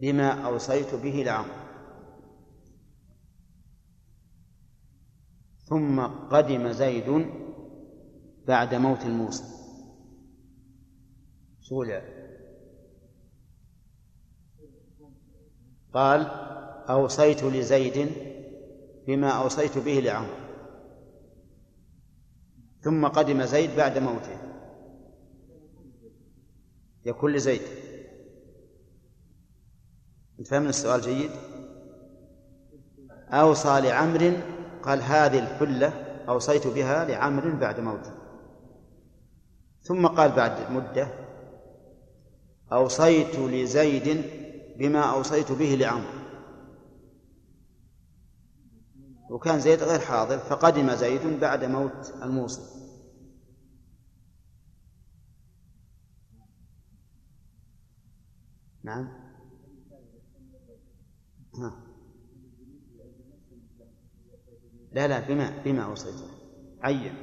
[0.00, 1.64] بما أوصيت به لعمر.
[5.64, 7.26] ثم قدم زيد
[8.46, 9.44] بعد موت الموصي
[11.60, 11.84] شو
[15.94, 16.20] قال
[16.88, 18.10] أوصيت لزيد
[19.06, 20.43] بما أوصيت به لعمر.
[22.84, 24.38] ثم قدم زيد بعد موته.
[27.06, 27.62] يكون لزيد.
[30.38, 31.30] أنت فهمنا السؤال جيد؟
[33.30, 34.32] أوصى لعمر
[34.82, 35.88] قال هذه الحلة
[36.28, 38.12] أوصيت بها لعمر بعد موته.
[39.82, 41.08] ثم قال بعد مدة
[42.72, 44.24] أوصيت لزيد
[44.78, 46.13] بما أوصيت به لعمر.
[49.30, 52.62] وكان زيد غير حاضر فقدم زيد بعد موت الموصي.
[58.84, 59.08] نعم.
[61.54, 61.84] ها.
[64.92, 66.28] لا لا بما بما أوصيته
[66.82, 67.14] عين.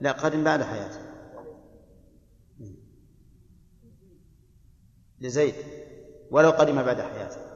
[0.00, 1.00] لا قدم بعد حياته.
[5.20, 5.54] لزيد
[6.30, 7.55] ولو قدم بعد حياته.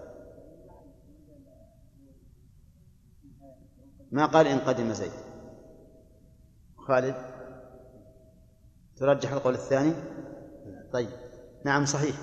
[4.11, 5.13] ما قال إن قدم زيد.
[6.77, 7.15] خالد
[8.97, 9.93] ترجح القول الثاني؟
[10.93, 11.09] طيب.
[11.65, 12.17] نعم صحيح.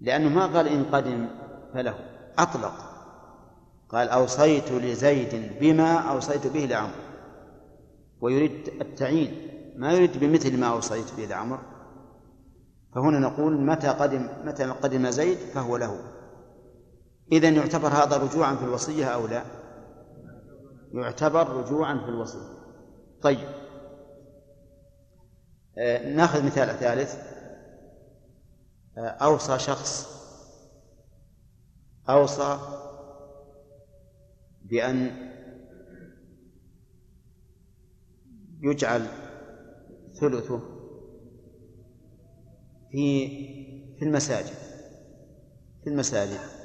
[0.00, 1.28] لأنه ما قال إن قدم
[1.74, 1.94] فله
[2.38, 2.74] أطلق.
[3.88, 6.94] قال أوصيت لزيد بما أوصيت به لعمر
[8.20, 9.46] ويريد التعيين.
[9.76, 11.58] ما يريد بمثل ما أوصيت به لعمر
[12.94, 15.98] فهنا نقول متى قدم متى قدم زيد فهو له.
[17.32, 19.65] إذا يعتبر هذا رجوعا في الوصية أو لا؟
[21.02, 22.56] يعتبر رجوعا في الوصية
[23.22, 23.48] طيب.
[25.78, 27.14] آه ناخذ مثال ثالث.
[28.98, 30.16] آه أوصى شخص
[32.08, 32.58] أوصى
[34.62, 35.10] بأن
[38.60, 39.06] يجعل
[40.20, 40.60] ثلثه
[42.90, 43.28] في
[43.98, 44.54] في المساجد
[45.84, 46.55] في المساجد.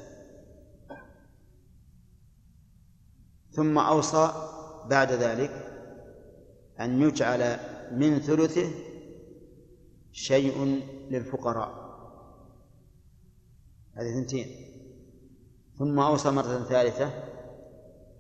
[3.52, 4.32] ثم أوصى
[4.90, 5.52] بعد ذلك
[6.80, 7.60] أن يجعل
[7.92, 8.70] من ثلثه
[10.12, 11.82] شيء للفقراء.
[13.94, 14.48] هذه ثنتين.
[15.80, 17.06] ثم أوصى مرة ثالثة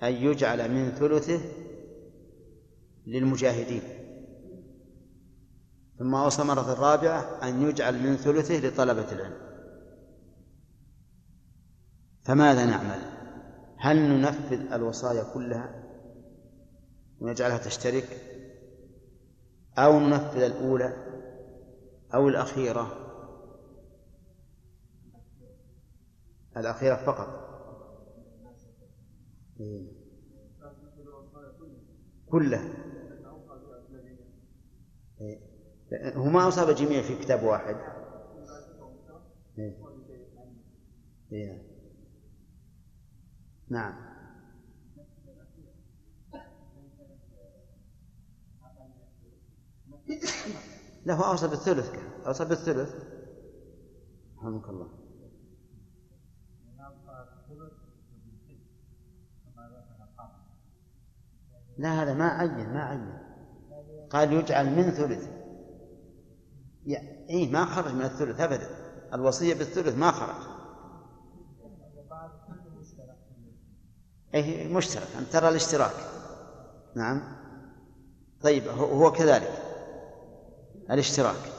[0.03, 1.41] أن يجعل من ثلثه
[3.07, 3.81] للمجاهدين.
[5.99, 9.37] ثم أوصى مرة رابعة أن يجعل من ثلثه لطلبة العلم.
[12.23, 13.10] فماذا نعمل؟
[13.81, 15.83] هل ننفذ الوصايا كلها
[17.19, 18.07] ونجعلها تشترك؟
[19.77, 20.93] أو ننفذ الأولى
[22.13, 22.97] أو الأخيرة؟
[26.57, 27.41] الأخيرة فقط.
[32.29, 32.73] كلها.
[36.15, 37.75] هو ما أصاب الجميع في كتاب واحد.
[41.31, 41.70] إيه.
[43.71, 44.11] نعم.
[51.05, 51.93] له أوصى بالثلث
[52.27, 52.95] أوصى بالثلث.
[54.37, 54.87] رحمك الله.
[61.77, 63.17] لا هذا ما عين ما عين.
[64.09, 65.29] قال يجعل من ثلث.
[67.29, 68.69] إيه ما خرج من الثلث أبدا.
[69.13, 70.60] الوصية بالثلث ما خرج.
[74.35, 75.07] أي مشترك.
[75.19, 75.95] أن ترى الاشتراك.
[76.95, 77.21] نعم.
[78.41, 79.51] طيب هو كذلك.
[80.91, 81.51] الاشتراك.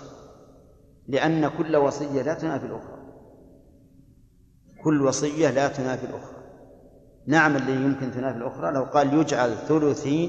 [1.09, 3.03] لأن كل وصية لا تنافي الأخرى.
[4.85, 6.43] كل وصية لا تنافي الأخرى.
[7.27, 8.73] نعم اللي يمكن تنافي الأخرى.
[8.73, 10.29] لو قال يجعل ثلثي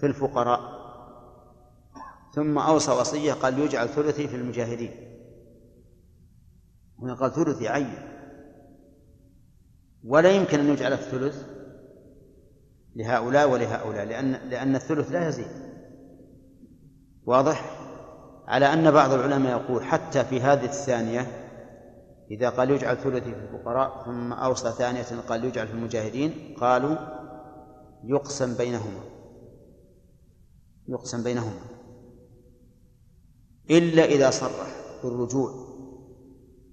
[0.00, 0.82] في الفقراء.
[2.34, 4.90] ثم أوصى وصية قال يجعل ثلثي في المجاهدين.
[6.98, 7.94] هنا قال ثلثي عين.
[10.04, 11.46] ولا يمكن أن يجعل الثلث
[12.96, 15.72] لهؤلاء ولهؤلاء لأن لأن الثلث لا يزيد.
[17.26, 17.78] واضح؟
[18.46, 21.26] على أن بعض العلماء يقول حتى في هذه الثانية
[22.30, 26.96] إذا قال يجعل ثلثي في الفقراء ثم أوصى ثانية قال يجعل في المجاهدين قالوا
[28.04, 29.00] يقسم بينهما.
[30.88, 31.60] يقسم بينهما.
[33.70, 34.66] إلا إذا صرح
[35.04, 35.71] بالرجوع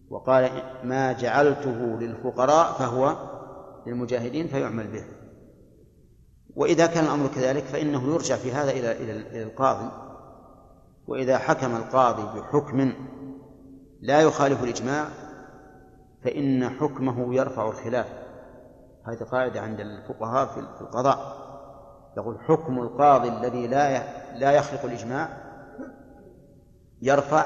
[0.10, 0.50] وقال
[0.84, 3.16] ما جعلته للفقراء فهو
[3.88, 5.04] للمجاهدين فيعمل به.
[6.56, 9.92] وإذا كان الأمر كذلك فإنه يرجع في هذا إلى إلى القاضي.
[11.08, 12.94] وإذا حكم القاضي بحكم
[14.02, 15.08] لا يخالف الإجماع
[16.24, 18.08] فإن حكمه يرفع الخلاف.
[19.08, 21.50] هذه قاعدة عند الفقهاء في القضاء.
[22.18, 24.04] يقول حكم القاضي الذي لا
[24.38, 25.30] لا يخلق الإجماع
[27.02, 27.46] يرفع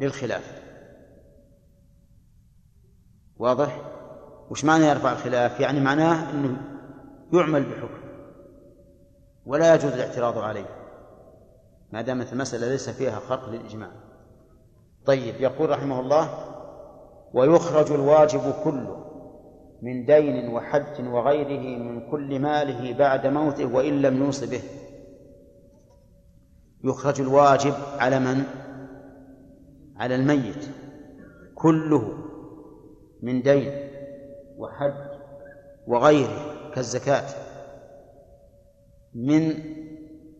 [0.00, 0.65] للخلاف.
[3.38, 3.80] واضح؟
[4.50, 6.56] وش معنى يرفع الخلاف؟ يعني معناه أنه
[7.32, 8.06] يعمل بحكم
[9.46, 10.66] ولا يجوز الاعتراض عليه
[11.92, 13.90] ما دامت المسألة ليس فيها خرق للإجماع
[15.06, 16.28] طيب يقول رحمه الله
[17.34, 19.06] ويخرج الواجب كله
[19.82, 24.60] من دين وحج وغيره من كل ماله بعد موته وإن لم يوص به
[26.84, 28.44] يخرج الواجب على من؟
[29.96, 30.68] على الميت
[31.54, 32.25] كله
[33.22, 33.72] من دين
[34.56, 34.94] وحج
[35.86, 37.28] وغيره كالزكاة
[39.14, 39.54] من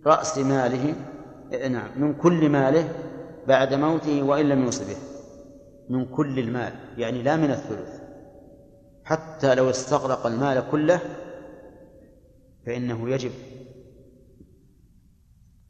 [0.07, 0.94] رأس ماله
[1.69, 2.89] نعم من كل ماله
[3.47, 4.97] بعد موته وإن لم يوص به.
[5.89, 8.01] من كل المال يعني لا من الثلث.
[9.05, 11.01] حتى لو استغرق المال كله
[12.66, 13.31] فإنه يجب.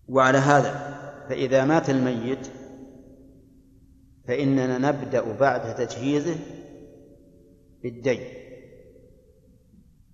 [0.09, 0.97] وعلى هذا
[1.28, 2.49] فإذا مات الميت
[4.28, 6.37] فإننا نبدأ بعد تجهيزه
[7.91, 8.21] بالدين.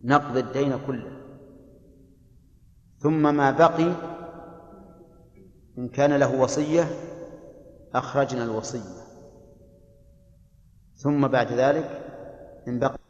[0.05, 1.13] نقضي الدين كله.
[2.99, 3.93] ثم ما بقي
[5.79, 6.85] إن كان له وصية
[7.95, 9.03] أخرجنا الوصية.
[10.95, 11.89] ثم بعد ذلك
[12.69, 13.02] إن بقي